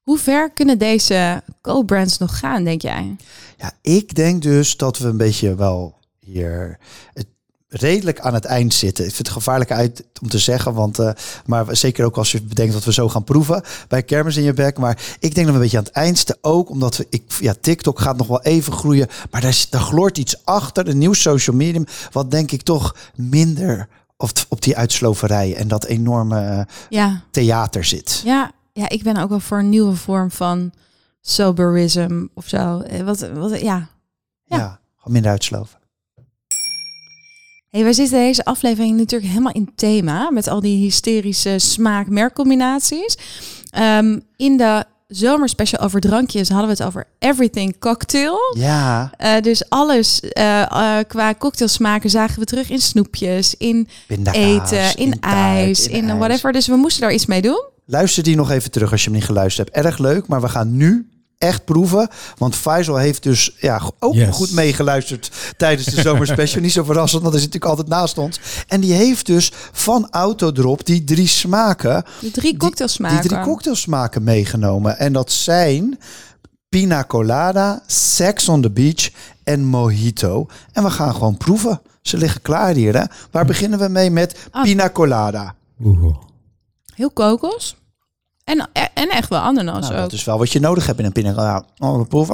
Hoe 0.04 0.18
ver 0.18 0.52
kunnen 0.52 0.78
deze 0.78 1.42
co-brands 1.62 2.18
nog 2.18 2.40
gaan, 2.40 2.64
denk 2.64 2.82
jij? 2.82 3.16
Ja, 3.58 3.72
ik 3.82 4.16
denk 4.16 4.42
dus 4.42 4.78
dat 4.78 4.98
we 4.98 5.08
een 5.08 5.18
beetje 5.18 5.56
wel 5.56 5.98
hier 6.20 6.78
het 7.14 7.28
redelijk 7.76 8.20
aan 8.20 8.34
het 8.34 8.46
eind 8.46 8.74
zitten. 8.74 9.06
Ik 9.06 9.14
vind 9.14 9.28
het 9.28 9.36
gevaarlijk 9.38 9.72
uit 9.72 10.04
om 10.22 10.30
te 10.30 10.38
zeggen, 10.40 10.74
want 10.74 11.00
uh, 11.00 11.10
maar 11.46 11.76
zeker 11.76 12.06
ook 12.06 12.18
als 12.18 12.32
je 12.32 12.42
bedenkt 12.42 12.74
dat 12.74 12.84
we 12.84 12.94
zo 12.94 13.10
gaan 13.10 13.24
proeven 13.24 13.64
bij 13.88 14.04
kermis 14.04 14.38
in 14.38 14.44
je 14.44 14.54
bek. 14.54 14.78
Maar 14.78 14.98
ik 15.20 15.36
denk 15.36 15.36
dat 15.36 15.46
we 15.46 15.52
een 15.54 15.60
beetje 15.60 15.78
aan 15.78 15.84
het 15.84 15.94
eind 15.94 16.18
zitten 16.18 16.38
ook, 16.42 16.70
omdat 16.70 16.98
we, 16.98 17.08
ik, 17.10 17.24
ja, 17.40 17.54
TikTok 17.62 18.00
gaat 18.00 18.18
nog 18.18 18.28
wel 18.28 18.42
even 18.42 18.74
groeien, 18.74 19.08
maar 19.32 19.42
daar, 19.42 19.66
daar 19.70 19.82
gloort 19.82 20.18
iets 20.18 20.46
achter, 20.46 20.88
een 20.88 20.98
nieuw 20.98 21.14
social 21.14 21.56
medium, 21.56 21.86
wat 22.12 22.32
denk 22.32 22.52
ik 22.52 22.62
toch 22.62 22.96
minder 23.16 23.88
op, 24.18 24.30
op 24.50 24.62
die 24.62 24.78
uitsloverij 24.78 25.56
en 25.56 25.68
dat 25.68 25.86
enorme 25.86 26.42
uh, 26.58 26.62
Ja. 26.90 27.22
theater 27.32 27.84
zit. 27.86 28.22
Ja, 28.26 28.52
ja, 28.74 28.90
ik 28.90 29.04
ben 29.04 29.18
ook 29.18 29.30
wel 29.30 29.40
voor 29.40 29.60
een 29.60 29.70
nieuwe 29.70 29.96
vorm 29.96 30.32
van 30.32 30.72
soberism 31.22 32.26
of 32.34 32.48
zo. 32.48 32.80
Eh, 32.80 33.02
Wat, 33.02 33.30
wat, 33.34 33.60
ja. 33.62 33.88
Ja, 34.44 34.58
Ja. 34.58 34.80
gewoon 34.98 35.14
minder 35.14 35.32
uitsloven. 35.32 35.80
Hey, 37.74 37.84
wij 37.84 37.94
zitten 37.94 38.18
deze 38.18 38.46
aflevering 38.46 38.98
natuurlijk 38.98 39.32
helemaal 39.32 39.54
in 39.54 39.72
thema 39.76 40.32
met 40.32 40.48
al 40.48 40.60
die 40.60 40.78
hysterische 40.84 41.60
smaak-merkcombinaties. 41.60 43.18
Ehm, 43.70 44.20
in 44.36 44.58
de 44.58 44.84
zomerspecial 45.08 45.82
over 45.82 46.00
drankjes 46.00 46.50
hadden 46.50 46.68
we 46.68 46.74
het 46.74 46.84
over 46.84 47.08
everything 47.20 47.80
cocktail. 47.80 48.38
Ja, 48.58 49.12
Eh, 49.18 49.42
dus 49.42 49.70
alles 49.70 50.20
eh, 50.20 50.62
eh, 50.62 51.06
qua 51.08 51.34
cocktailsmaken 51.34 52.10
zagen 52.10 52.40
we 52.40 52.46
terug 52.46 52.70
in 52.70 52.80
snoepjes, 52.82 53.56
in 53.58 53.88
pindakaas, 54.08 54.42
eten, 54.44 54.96
in, 54.96 55.20
taart, 55.20 55.36
ijs, 55.36 55.88
in, 55.88 56.10
ijs. 56.10 56.18
whatever. 56.18 56.52
Dus 56.52 56.68
we 56.68 56.76
moesten 56.76 57.02
daar 57.02 57.14
iets 57.14 57.26
mee 57.26 57.42
doen. 57.42 57.64
Luister 57.86 58.24
die 58.24 58.36
nog 58.36 58.52
even 58.52 58.72
terug 58.72 58.92
als 58.92 59.04
je 59.04 59.10
hem 59.10 59.18
niet 59.18 59.28
geluisterd 59.28 59.70
hebt. 59.74 59.86
Erg 59.86 59.98
leuk, 59.98 60.28
maar 60.28 60.42
we 60.42 60.50
gaan 60.50 60.78
nu 60.78 61.08
echt 61.44 61.66
proeven. 61.66 62.08
Want 62.38 62.56
Faisal 62.56 62.96
heeft 62.98 63.24
dus 63.24 63.56
ja, 63.60 63.82
ook 64.00 64.14
Yes. 64.14 64.36
goed 64.36 64.52
meegeluisterd 64.52 65.32
tijdens 65.58 65.88
de 65.88 66.02
zomerspecial. 66.02 66.62
niet 66.64 66.72
zo 66.72 66.84
verrassend, 66.84 67.22
want 67.22 67.34
hij 67.34 67.44
zit 67.44 67.54
natuurlijk 67.54 67.80
altijd 67.80 68.00
naast 68.00 68.18
ons. 68.18 68.40
En 68.68 68.82
die 68.82 68.94
heeft 68.94 69.26
dus 69.26 69.52
van 69.72 70.08
Autodrop 70.12 70.86
die 70.86 71.04
drie 71.04 71.28
smaken, 71.28 72.04
De 72.20 72.32
drie 72.32 72.58
cocktailsmaken. 72.58 73.22
die 73.22 73.30
drie 73.30 73.42
cocktailsmaken 73.44 74.24
meegenomen. 74.24 74.98
En 74.98 75.14
dat 75.14 75.32
zijn 75.32 76.00
Pina 76.70 77.04
Colada, 77.08 77.84
Sex 77.88 78.50
on 78.50 78.62
the 78.62 78.72
Beach 78.72 79.10
en 79.44 79.66
Mojito. 79.66 80.46
En 80.72 80.84
we 80.84 80.90
gaan 80.90 81.14
gewoon 81.14 81.38
proeven. 81.38 81.82
Ze 82.02 82.18
liggen 82.18 82.42
klaar 82.42 82.74
hier, 82.76 82.98
hè? 82.98 83.04
Waar 83.32 83.46
beginnen 83.46 83.80
we 83.80 83.88
mee 83.88 84.10
met 84.12 84.40
Ah. 84.52 84.64
Pina 84.64 84.90
Colada? 84.90 85.56
Oeh. 85.84 86.16
Heel 86.96 87.12
kokos. 87.12 87.76
En, 88.44 88.70
en 88.94 89.10
echt 89.10 89.30
wel 89.30 89.40
ananas 89.40 89.82
Nou, 89.82 89.94
ook. 89.94 90.00
dat 90.02 90.12
is 90.12 90.24
wel 90.24 90.38
wat 90.38 90.52
je 90.52 90.60
nodig 90.60 90.86
hebt 90.86 91.00
in 91.00 91.06
een 91.06 91.12
Pina 91.12 91.34
Colada. 91.34 91.66
Oh. 91.78 92.28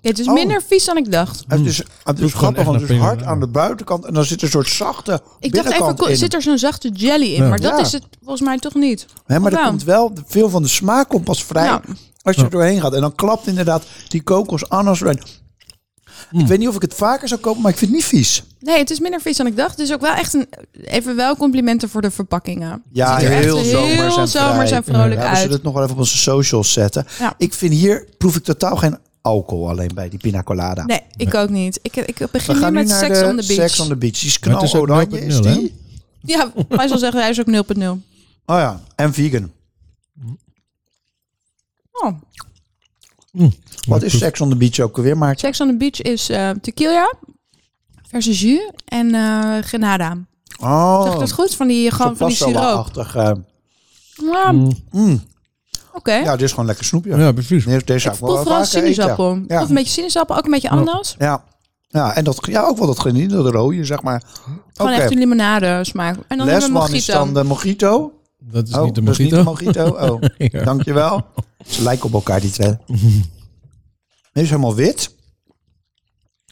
Ja, 0.00 0.08
het 0.10 0.18
is 0.18 0.26
Oh. 0.28 0.32
minder 0.34 0.62
vies 0.66 0.84
dan 0.84 0.96
ik 0.96 1.12
dacht. 1.12 1.44
Het 1.48 1.60
is, 1.66 1.78
het 2.04 2.20
is 2.20 2.32
gewoon 2.32 2.32
grappig, 2.54 2.64
want 2.64 2.80
het 2.80 2.90
is 2.90 2.98
hard 2.98 3.22
aan 3.22 3.40
de 3.40 3.46
buitenkant 3.48 4.04
en 4.04 4.14
dan 4.14 4.24
zit 4.24 4.38
er 4.38 4.44
een 4.44 4.50
soort 4.50 4.68
zachte 4.68 5.20
Ik 5.40 5.54
dacht 5.54 5.70
even, 5.70 6.10
in. 6.10 6.16
zit 6.16 6.34
er 6.34 6.42
zo'n 6.42 6.58
zachte 6.58 6.88
jelly 6.88 7.26
in? 7.34 7.42
Ja. 7.42 7.48
Maar 7.48 7.60
dat 7.60 7.70
Ja. 7.78 7.78
is 7.84 7.92
het 7.92 8.02
volgens 8.18 8.40
mij 8.40 8.58
toch 8.58 8.74
niet. 8.74 9.06
Hè, 9.26 9.38
maar 9.40 9.52
er 9.52 9.58
wel? 9.58 9.68
komt 9.68 9.84
wel 9.84 10.12
veel 10.26 10.48
van 10.50 10.62
de 10.62 10.68
smaak 10.68 11.08
komt 11.08 11.24
pas 11.24 11.44
vrij 11.44 11.64
Ja. 11.64 11.80
als 12.22 12.34
je 12.34 12.40
Ja. 12.40 12.46
er 12.46 12.50
doorheen 12.52 12.80
gaat. 12.80 12.94
En 12.94 13.00
dan 13.00 13.14
klapt 13.14 13.46
inderdaad 13.46 13.82
die 14.08 14.22
kokos 14.22 14.68
ananas 14.68 15.00
erin. 15.00 15.20
Hmm. 16.30 16.40
Ik 16.40 16.46
weet 16.46 16.58
niet 16.58 16.68
of 16.68 16.74
ik 16.74 16.82
het 16.82 16.94
vaker 16.94 17.28
zou 17.28 17.40
kopen, 17.40 17.62
maar 17.62 17.70
ik 17.70 17.78
vind 17.78 17.90
het 17.90 18.00
niet 18.00 18.08
vies. 18.08 18.42
Nee, 18.60 18.78
het 18.78 18.90
is 18.90 19.00
minder 19.00 19.20
vies 19.20 19.36
dan 19.36 19.46
ik 19.46 19.56
dacht. 19.56 19.76
Dus 19.76 19.92
ook 19.92 20.00
wel 20.00 20.14
echt 20.14 20.34
een... 20.34 20.46
Even 20.84 21.16
wel 21.16 21.36
complimenten 21.36 21.88
voor 21.88 22.02
de 22.02 22.10
verpakkingen. 22.10 22.82
Ja, 22.92 23.20
er 23.22 23.30
echt 23.32 23.44
heel 23.44 23.64
zomers 23.64 24.16
en 24.16 24.28
zomers 24.28 24.68
vrij. 24.68 24.70
en 24.78 24.84
vrolijk 24.84 25.14
Ja, 25.14 25.20
we 25.20 25.26
uit. 25.26 25.38
zullen 25.38 25.52
het 25.52 25.62
nog 25.62 25.72
wel 25.72 25.82
even 25.82 25.94
op 25.94 26.00
onze 26.00 26.16
socials 26.18 26.72
zetten. 26.72 27.06
Ja. 27.18 27.34
Ik 27.38 27.54
vind 27.54 27.72
hier, 27.72 28.06
proef 28.18 28.36
ik 28.36 28.44
totaal 28.44 28.76
geen 28.76 28.98
alcohol 29.22 29.68
alleen 29.68 29.90
bij 29.94 30.08
die 30.08 30.18
pina 30.18 30.42
colada. 30.42 30.84
Nee, 30.84 31.00
ik 31.16 31.34
ook 31.34 31.48
niet. 31.48 31.78
Ik, 31.82 31.96
ik 31.96 32.30
begin 32.30 32.54
nu 32.54 32.60
gaan 32.60 32.72
nu 32.72 32.78
met 32.78 32.88
naar 32.88 32.98
Sex 32.98 33.18
de 33.18 33.24
on 33.24 33.36
the 33.36 33.46
Beach. 33.46 33.68
Sex 33.68 33.80
on 33.80 33.88
the 33.88 33.96
Beach. 33.96 34.18
Die 34.18 34.28
is 34.28 34.38
knaloranje, 34.38 35.20
is 35.20 35.36
0.0, 35.36 35.42
hè? 35.42 35.54
die? 35.54 35.74
Ja, 36.20 36.52
hij 36.68 36.88
zal 36.88 36.98
zeggen, 36.98 37.20
hij 37.20 37.30
is 37.30 37.40
ook 37.40 37.74
0.0. 37.76 37.82
Oh 37.82 37.98
ja, 38.46 38.80
en 38.94 39.12
vegan. 39.12 39.52
Oh, 41.92 42.12
Wat 43.88 44.02
is 44.02 44.18
Sex 44.18 44.40
on 44.40 44.48
the 44.48 44.56
Beach 44.56 44.80
ook 44.80 44.96
alweer, 44.96 45.16
Maartje? 45.16 45.46
Sex 45.46 45.60
on 45.60 45.68
the 45.68 45.76
Beach 45.76 46.00
is 46.02 46.28
eh, 46.28 46.50
tequila, 46.50 47.14
verse 48.08 48.32
jus 48.32 48.70
en 48.84 49.14
eh 49.14 49.58
granada. 49.62 50.16
Oh, 50.60 51.02
Zeg 51.02 51.12
ik 51.12 51.18
dat 51.18 51.32
goed? 51.32 51.54
Van 51.54 51.66
die, 51.68 51.90
gewoon 51.90 52.16
van 52.16 52.28
die 52.28 52.36
siroop. 52.36 52.96
eh, 52.96 53.32
Ja, 54.32 54.52
mm. 54.52 55.22
oké. 55.92 56.12
Ja, 56.14 56.32
dit 56.32 56.40
is 56.42 56.50
gewoon 56.50 56.66
lekker 56.66 56.84
snoepje. 56.84 57.16
Ja, 57.16 57.32
precies. 57.32 57.64
Deze, 57.64 57.84
deze 57.84 57.98
zou 58.00 58.14
Ik 58.14 58.20
wel 58.20 58.36
vooral 58.36 58.62
eten. 58.62 58.68
sinaasappel. 58.94 59.38
Ja. 59.48 59.62
Of 59.62 59.68
een 59.68 59.74
beetje 59.74 59.90
sinaasappel, 59.92 60.36
ook 60.36 60.44
een 60.44 60.50
beetje 60.50 60.70
ananas. 60.70 61.14
Ja. 61.18 61.44
Ja, 61.88 62.14
en 62.14 62.24
dat, 62.24 62.38
ja, 62.42 62.62
ook 62.66 62.78
wel 62.78 62.86
dat 62.86 62.98
grenadine, 62.98 63.42
dat 63.42 63.52
rode, 63.54 63.84
zeg 63.84 64.02
maar. 64.02 64.22
Gewoon 64.74 64.92
Oké. 64.92 65.00
echt 65.00 65.10
een 65.12 65.18
limonade 65.18 65.78
smaak. 65.84 66.16
En 66.28 66.36
dan 66.38 66.46
Les 66.46 66.56
hebben 66.62 66.72
we 66.72 66.78
one 66.86 66.96
is 66.96 67.06
mojito. 67.06 67.12
dan 67.24 67.34
de 67.34 67.44
mojito. 67.48 68.12
Dat 68.50 68.68
is 68.68 68.74
oh, 68.74 68.84
niet 68.84 68.94
de 68.94 69.02
dat 69.02 69.12
is 69.12 69.18
niet 69.18 69.30
mojito. 69.44 69.54
de 69.54 69.64
mojito. 69.64 69.96
Oh, 70.14 70.22
Ja. 70.38 70.64
dankjewel. 70.64 71.26
Ze 71.66 71.82
lijken 71.82 72.06
op 72.06 72.12
elkaar, 72.12 72.40
die 72.40 72.50
twee. 72.50 72.76
Dit 74.32 74.42
is 74.44 74.48
helemaal 74.50 74.74
wit. 74.74 75.14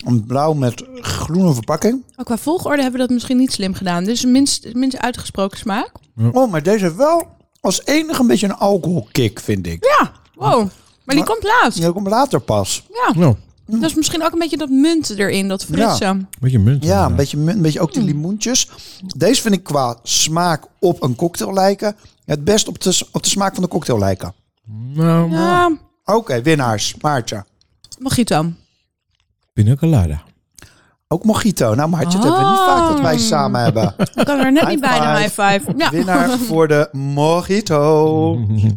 Een 0.05 0.27
blauw 0.27 0.53
met 0.53 0.85
groene 0.95 1.55
verpakking. 1.55 2.05
Ook 2.17 2.27
qua 2.27 2.39
volgorde 2.39 2.83
hebben 2.83 3.01
we 3.01 3.07
dat 3.07 3.15
misschien 3.15 3.37
niet 3.37 3.53
slim 3.53 3.75
gedaan. 3.75 4.05
Dit 4.05 4.15
is 4.15 4.25
minst, 4.25 4.75
minst 4.75 4.99
uitgesproken 4.99 5.59
smaak. 5.59 5.91
Oh, 6.33 6.51
maar 6.51 6.63
deze 6.63 6.85
heeft 6.85 6.97
wel 6.97 7.37
als 7.61 7.85
enige 7.85 8.21
een 8.21 8.27
beetje 8.27 8.47
een 8.47 8.55
alcoholkick, 8.57 9.41
vind 9.41 9.67
ik. 9.67 9.85
Ja, 9.99 10.13
wow. 10.35 10.69
Maar 11.05 11.15
die 11.17 11.25
komt 11.25 11.43
laatst. 11.43 11.81
Die 11.81 11.93
komt 11.93 12.09
later 12.09 12.41
pas. 12.41 12.87
Ja, 12.93 13.37
Dat 13.67 13.83
is 13.83 13.95
misschien 13.95 14.25
ook 14.25 14.33
een 14.33 14.39
beetje 14.39 14.57
dat 14.57 14.69
munt 14.69 15.11
erin, 15.11 15.49
dat 15.49 15.65
frisse. 15.65 16.05
een 16.05 16.27
beetje 16.41 16.59
munt. 16.59 16.85
Ja, 16.85 17.07
een 17.07 17.17
beetje, 17.17 17.39
een 17.39 17.63
beetje 17.63 17.81
ook 17.81 17.93
die 17.93 18.03
limoentjes. 18.03 18.69
Deze 19.17 19.43
vind 19.43 19.55
ik 19.55 19.63
qua 19.63 19.97
smaak 20.03 20.65
op 20.79 21.03
een 21.03 21.15
cocktail 21.15 21.53
lijken. 21.53 21.97
Het 22.25 22.45
best 22.45 22.69
op 22.69 22.81
de, 22.81 23.07
op 23.13 23.23
de 23.23 23.29
smaak 23.29 23.55
van 23.55 23.63
de 23.63 23.69
cocktail 23.69 23.99
lijken. 23.99 24.35
Nou, 24.95 25.31
Ja, 25.31 25.77
Oké, 26.05 26.43
winnaars. 26.43 26.95
Maartje. 27.01 27.45
mojito. 27.99 28.53
pina 29.53 29.75
colada. 29.75 30.23
Ook 31.09 31.25
mojito. 31.25 31.75
Nou, 31.75 31.89
Maartje, 31.89 32.19
het 32.19 32.27
hebben 32.27 32.43
we 32.45 32.49
niet 32.51 32.59
vaak 32.59 32.89
dat 32.89 33.01
wij 33.01 33.19
samen 33.19 33.61
hebben. 33.61 33.95
Ik 34.15 34.25
kan 34.25 34.39
er 34.39 34.53
net 34.53 34.61
High 34.61 34.71
niet 34.73 34.81
bij 34.81 35.01
de 35.01 35.07
high 35.19 35.41
five. 35.41 35.75
Ja. 35.77 35.91
Winnaar 35.91 36.39
voor 36.39 36.69
de 36.69 36.89
mojito. 36.93 38.35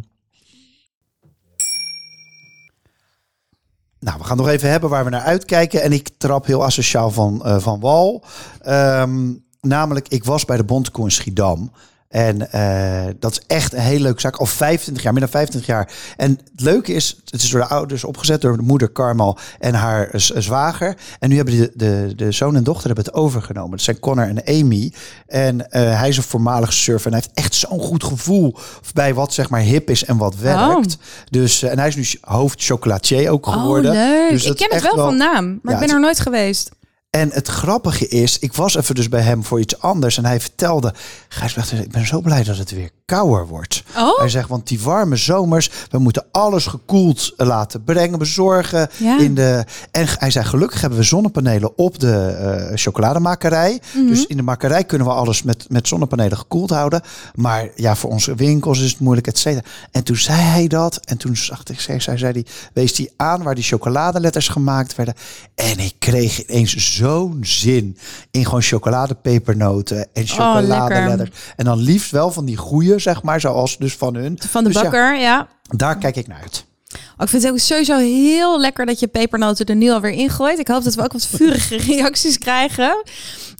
Nou, 4.00 4.18
we 4.18 4.24
gaan 4.24 4.36
nog 4.36 4.48
even 4.48 4.70
hebben 4.70 4.90
waar 4.90 5.04
we 5.04 5.10
naar 5.10 5.20
uitkijken. 5.20 5.82
En 5.82 5.92
ik 5.92 6.08
trap 6.18 6.46
heel 6.46 6.64
asociaal 6.64 7.10
van, 7.10 7.44
eh, 7.44 7.58
van 7.58 7.80
wal. 7.80 8.24
Ehm, 8.60 9.32
namelijk, 9.60 10.08
ik 10.08 10.24
was 10.24 10.44
bij 10.44 10.56
de 10.56 10.64
Bontekoe 10.64 11.04
in 11.04 11.10
Schiedam. 11.10 11.72
En 12.08 12.52
eh, 12.52 13.14
dat 13.18 13.32
is 13.32 13.40
echt 13.46 13.72
een 13.72 13.78
hele 13.78 14.02
leuke 14.02 14.20
zaak. 14.20 14.36
Al 14.36 14.46
25 14.46 15.02
jaar, 15.02 15.12
meer 15.12 15.22
dan 15.22 15.30
25 15.30 15.70
jaar. 15.74 15.92
En 16.16 16.30
het 16.30 16.60
leuke 16.62 16.92
is, 16.92 17.20
het 17.24 17.42
is 17.42 17.50
door 17.50 17.60
de 17.60 17.66
ouders 17.66 18.04
opgezet, 18.04 18.40
door 18.40 18.56
de 18.56 18.62
moeder 18.62 18.92
Carmel 18.92 19.38
en 19.58 19.74
haar 19.74 20.08
zwager. 20.14 20.96
En 21.18 21.28
nu 21.28 21.36
hebben 21.36 21.56
de, 21.56 21.70
de, 21.74 22.12
de 22.16 22.32
zoon 22.32 22.56
en 22.56 22.64
dochter 22.64 22.86
hebben 22.86 23.04
het 23.04 23.14
overgenomen. 23.14 23.70
Dat 23.70 23.80
zijn 23.80 23.98
Connor 23.98 24.26
en 24.28 24.44
Amy. 24.46 24.92
En 25.26 25.70
eh, 25.70 25.98
hij 25.98 26.08
is 26.08 26.16
een 26.16 26.22
voormalig 26.22 26.72
surfer. 26.72 27.06
En 27.12 27.12
hij 27.18 27.22
heeft 27.26 27.46
echt 27.46 27.54
zo'n 27.54 27.80
goed 27.80 28.04
gevoel 28.04 28.56
bij 28.94 29.14
wat 29.14 29.34
zeg 29.34 29.50
maar 29.50 29.60
hip 29.60 29.90
is 29.90 30.04
en 30.04 30.16
wat 30.16 30.36
werkt. 30.36 30.96
Dus, 31.30 31.62
eh, 31.62 31.70
en 31.70 31.78
hij 31.78 31.88
is 31.88 31.96
nu 31.96 32.06
hoofd 32.20 32.64
chocolatier 32.64 33.30
ook 33.30 33.46
Oh, 33.46 33.52
geworden. 33.52 33.92
leuk. 33.92 34.30
Dus 34.30 34.44
ik 34.44 34.56
ken 34.56 34.66
het 34.74 34.84
echt 34.84 34.94
wel 34.94 35.04
van 35.04 35.16
naam, 35.16 35.58
maar 35.62 35.74
Ja, 35.74 35.80
ik 35.80 35.86
ben 35.86 35.94
er 35.94 36.00
nooit 36.02 36.20
geweest. 36.20 36.70
En 37.10 37.30
het 37.32 37.48
grappige 37.48 38.08
is, 38.08 38.38
ik 38.38 38.52
was 38.52 38.76
even 38.76 38.94
dus 38.94 39.08
bij 39.08 39.20
hem 39.20 39.44
voor 39.44 39.60
iets 39.60 39.80
anders. 39.80 40.16
En 40.18 40.24
hij 40.24 40.40
vertelde, 40.40 40.94
Gijsbrecht, 41.28 41.72
ik 41.72 41.90
ben 41.90 42.06
zo 42.06 42.20
blij 42.20 42.44
dat 42.44 42.56
het 42.56 42.70
weer 42.70 42.90
kouder 43.04 43.46
wordt. 43.46 43.82
Oh? 43.96 44.18
Hij 44.18 44.28
zegt, 44.28 44.48
want 44.48 44.68
die 44.68 44.80
warme 44.80 45.16
zomers, 45.16 45.70
we 45.90 45.98
moeten 45.98 46.24
alles 46.32 46.66
gekoeld 46.66 47.32
laten 47.36 47.84
brengen, 47.84 48.18
bezorgen. 48.18 48.88
Ja. 48.96 49.18
In 49.18 49.34
de, 49.34 49.64
en 49.90 50.06
hij 50.18 50.30
zei, 50.30 50.44
gelukkig 50.44 50.80
hebben 50.80 50.98
we 50.98 51.04
zonnepanelen 51.04 51.78
op 51.78 51.98
de 51.98 52.14
eh, 52.14 52.76
chocolademakerij. 52.76 53.80
Mhm. 53.94 54.06
Dus 54.06 54.26
in 54.26 54.36
de 54.36 54.42
makerij 54.42 54.84
kunnen 54.84 55.06
we 55.06 55.12
alles 55.12 55.42
met, 55.42 55.66
met 55.68 55.88
zonnepanelen 55.88 56.38
gekoeld 56.38 56.70
houden. 56.70 57.00
Maar 57.34 57.68
ja, 57.74 57.96
voor 57.96 58.10
onze 58.10 58.34
winkels 58.34 58.80
is 58.80 58.90
het 58.90 59.00
moeilijk, 59.00 59.26
et 59.26 59.38
cetera. 59.38 59.64
En 59.90 60.04
toen 60.04 60.16
zei 60.16 60.40
hij 60.40 60.66
dat. 60.66 61.00
En 61.04 61.16
toen 61.16 61.36
zag 61.36 61.62
ik, 61.64 61.80
zei, 61.80 62.00
zei, 62.00 62.18
zei 62.18 62.32
hij, 62.32 62.46
wees 62.72 62.94
die 62.94 63.12
aan 63.16 63.42
waar 63.42 63.54
die 63.54 63.64
chocoladeletters 63.64 64.48
gemaakt 64.48 64.94
werden. 64.94 65.14
En 65.54 65.78
ik 65.78 65.94
kreeg 65.98 66.46
ineens 66.46 66.96
zo'n 66.98 67.38
zin 67.40 67.96
in 68.30 68.44
gewoon 68.44 68.62
chocoladepepernoten 68.62 70.08
en 70.12 70.26
chocoladeletters. 70.26 71.30
en 71.56 71.64
dan 71.64 71.78
liefst 71.78 72.10
wel 72.10 72.30
van 72.30 72.44
die 72.44 72.56
goeie, 72.56 72.98
zeg 72.98 73.22
maar, 73.22 73.40
zoals 73.40 73.78
dus 73.78 73.96
van 73.96 74.14
hun. 74.14 74.38
Van 74.48 74.64
de 74.64 74.70
Dus 74.70 74.82
bakker, 74.82 75.18
ja. 75.18 75.48
daar 75.62 75.98
kijk 75.98 76.16
ik 76.16 76.26
naar 76.26 76.40
uit. 76.42 76.66
Oh, 76.92 77.24
ik 77.24 77.28
vind 77.28 77.42
het 77.42 77.52
ook 77.52 77.58
sowieso 77.58 77.98
heel 77.98 78.60
lekker 78.60 78.86
dat 78.86 79.00
je 79.00 79.06
pepernoten 79.06 79.66
er 79.66 79.76
nu 79.76 79.90
alweer 79.90 80.10
ingooit. 80.10 80.58
Ik 80.58 80.68
hoop 80.68 80.84
dat 80.84 80.94
we 80.94 81.02
ook 81.02 81.12
wat 81.12 81.26
vurige 81.26 81.76
reacties 81.92 82.38
krijgen. 82.38 83.02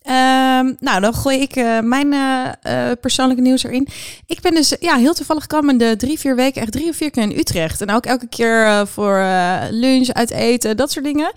Ehm, 0.02 0.72
nou, 0.78 1.00
dan 1.00 1.14
gooi 1.14 1.40
ik 1.40 1.56
eh, 1.56 1.80
mijn 1.80 2.12
eh, 2.12 2.90
eh, 2.90 2.98
persoonlijke 3.00 3.42
nieuws 3.42 3.64
erin. 3.64 3.88
Ik 4.26 4.40
ben 4.40 4.54
dus 4.54 4.76
ja, 4.80 4.96
heel 4.96 5.14
toevallig 5.14 5.46
komende 5.46 5.96
drie, 5.96 6.18
vier 6.18 6.36
weken 6.36 6.62
echt 6.62 6.72
drie 6.72 6.88
of 6.88 6.96
vier 6.96 7.10
keer 7.10 7.22
in 7.22 7.38
Utrecht. 7.38 7.80
En 7.80 7.90
ook 7.90 8.06
elke 8.06 8.28
keer 8.28 8.86
voor 8.86 9.24
lunch, 9.70 10.08
uit 10.08 10.30
eten, 10.30 10.76
dat 10.76 10.90
soort 10.92 11.04
dingen. 11.04 11.32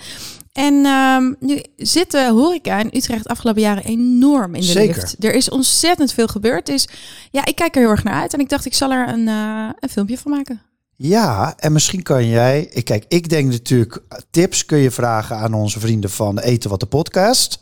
En 0.54 0.86
ehm, 0.86 1.34
nu 1.40 1.62
zit 1.78 2.12
de 2.12 2.30
horeca 2.30 2.80
in 2.80 2.90
Utrecht 2.94 3.24
de 3.24 3.30
afgelopen 3.30 3.62
jaren 3.62 3.84
enorm 3.84 4.56
in 4.56 4.62
de 4.62 4.68
Zeker. 4.68 4.96
lift. 4.96 5.24
Er 5.24 5.34
is 5.34 5.50
ontzettend 5.50 6.14
veel 6.14 6.28
gebeurd. 6.28 6.66
Dus 6.66 6.88
ja, 7.32 7.46
ik 7.46 7.56
kijk 7.56 7.76
er 7.76 7.82
heel 7.82 7.90
erg 7.90 8.04
naar 8.04 8.22
uit. 8.22 8.34
En 8.34 8.40
ik 8.40 8.50
dacht, 8.50 8.66
ik 8.66 8.74
zal 8.74 8.92
er 8.92 9.08
een, 9.08 9.28
eh, 9.28 9.70
een 9.80 9.90
filmpje 9.90 10.18
van 10.18 10.32
maken. 10.32 10.62
Ja, 10.96 11.54
en 11.58 11.72
misschien 11.72 12.04
kan 12.04 12.28
jij. 12.28 12.68
Ik 12.72 12.86
kijk, 12.86 13.06
ik 13.08 13.30
denk 13.30 13.52
natuurlijk 13.52 14.02
tips 14.32 14.66
kun 14.66 14.78
je 14.78 14.92
vragen 14.92 15.36
aan 15.38 15.54
onze 15.54 15.80
vrienden 15.80 16.10
van 16.10 16.40
Eten 16.40 16.70
wat 16.70 16.80
de 16.80 16.86
podcast. 16.86 17.60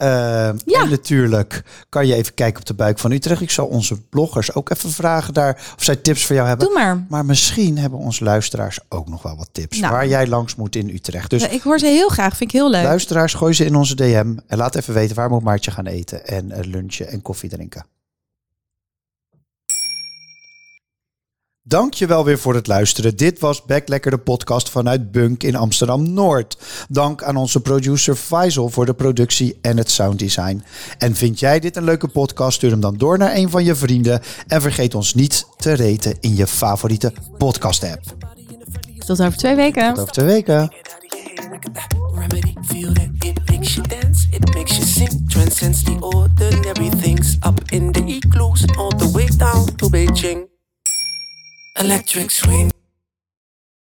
Ehm, 0.00 0.56
Ja. 0.64 0.80
En 0.82 0.90
natuurlijk 0.90 1.62
kan 1.88 2.06
je 2.06 2.14
even 2.14 2.34
kijken 2.34 2.60
op 2.60 2.66
de 2.66 2.74
buik 2.74 2.98
van 2.98 3.10
Utrecht. 3.10 3.40
Ik 3.40 3.50
zal 3.50 3.66
onze 3.66 4.00
bloggers 4.00 4.54
ook 4.54 4.70
even 4.70 4.90
vragen 4.90 5.34
daar 5.34 5.72
of 5.76 5.84
zij 5.84 5.96
tips 5.96 6.26
voor 6.26 6.34
jou 6.36 6.48
hebben. 6.48 6.66
Doe 6.66 6.74
maar. 6.74 7.04
Maar 7.08 7.24
misschien 7.24 7.78
hebben 7.78 7.98
onze 7.98 8.24
luisteraars 8.24 8.78
ook 8.88 9.08
nog 9.08 9.22
wel 9.22 9.36
wat 9.36 9.48
tips 9.52 9.78
Nou. 9.78 9.92
waar 9.92 10.06
jij 10.08 10.26
langs 10.26 10.54
moet 10.54 10.76
in 10.76 10.88
Utrecht. 10.88 11.30
Dus 11.30 11.42
Ja, 11.42 11.48
ik 11.48 11.62
hoor 11.62 11.78
ze 11.78 11.86
heel 11.86 12.08
graag, 12.08 12.36
vind 12.36 12.52
ik 12.52 12.56
heel 12.60 12.70
leuk. 12.70 12.82
luisteraars, 12.82 13.34
gooi 13.34 13.52
ze 13.54 13.64
in 13.64 13.76
onze 13.76 13.94
DM 13.94 14.36
en 14.46 14.56
laat 14.58 14.74
even 14.74 14.94
weten 14.94 15.16
waar 15.16 15.30
moet 15.30 15.42
Maartje 15.42 15.70
gaan 15.70 15.86
eten 15.86 16.26
en 16.26 16.50
eh, 16.50 16.64
lunchen 16.64 17.08
en 17.08 17.22
koffie 17.22 17.48
drinken. 17.50 17.84
Dank 21.70 21.94
je 21.94 22.06
wel 22.06 22.24
weer 22.24 22.38
voor 22.38 22.54
het 22.54 22.66
luisteren. 22.66 23.16
Dit 23.16 23.38
was 23.38 23.64
Back 23.64 23.88
Lekker 23.88 24.10
de 24.10 24.18
podcast 24.18 24.70
vanuit 24.70 25.12
Bunk 25.12 25.42
in 25.42 25.56
Amsterdam-Noord. 25.56 26.56
Dank 26.88 27.22
aan 27.22 27.36
onze 27.36 27.60
producer 27.60 28.14
Faisal 28.14 28.68
voor 28.68 28.86
de 28.86 28.94
productie 28.94 29.58
en 29.60 29.76
het 29.76 29.90
sounddesign. 29.90 30.64
En 30.98 31.14
vind 31.14 31.40
jij 31.40 31.60
dit 31.60 31.76
een 31.76 31.84
leuke 31.84 32.08
podcast? 32.08 32.56
Stuur 32.56 32.70
hem 32.70 32.80
dan 32.80 32.96
door 32.96 33.18
naar 33.18 33.34
een 33.34 33.50
van 33.50 33.64
je 33.64 33.74
vrienden. 33.74 34.20
En 34.46 34.60
vergeet 34.60 34.94
ons 34.94 35.14
niet 35.14 35.46
te 35.56 35.72
reten 35.72 36.16
in 36.20 36.36
je 36.36 36.46
favoriete 36.46 37.12
podcast 37.38 37.84
app. 37.84 38.02
Tot 39.06 39.20
over 39.20 39.36
twee 39.36 39.56
weken. 39.56 39.88
Tot 39.88 40.00
over 40.00 40.12
twee 40.12 40.26
weken. 40.26 40.72
it 43.22 43.48
makes 43.48 43.74
you 43.74 43.82
dance, 43.88 44.26
it 44.30 44.54
makes 44.54 44.76
you 44.76 44.86
sing. 44.86 45.28
Transcends 45.28 45.82
the 45.82 45.98
ordinary 46.00 46.90
things 47.00 47.36
up 47.46 47.60
in 47.72 47.92
the 47.92 48.04
igloos, 48.06 48.64
all 48.76 48.96
the 48.96 49.10
way 49.12 49.26
down 49.36 49.76
to 49.76 49.88
Beijing. 49.88 50.49
Electric 51.80 52.30
swing. 52.30 52.70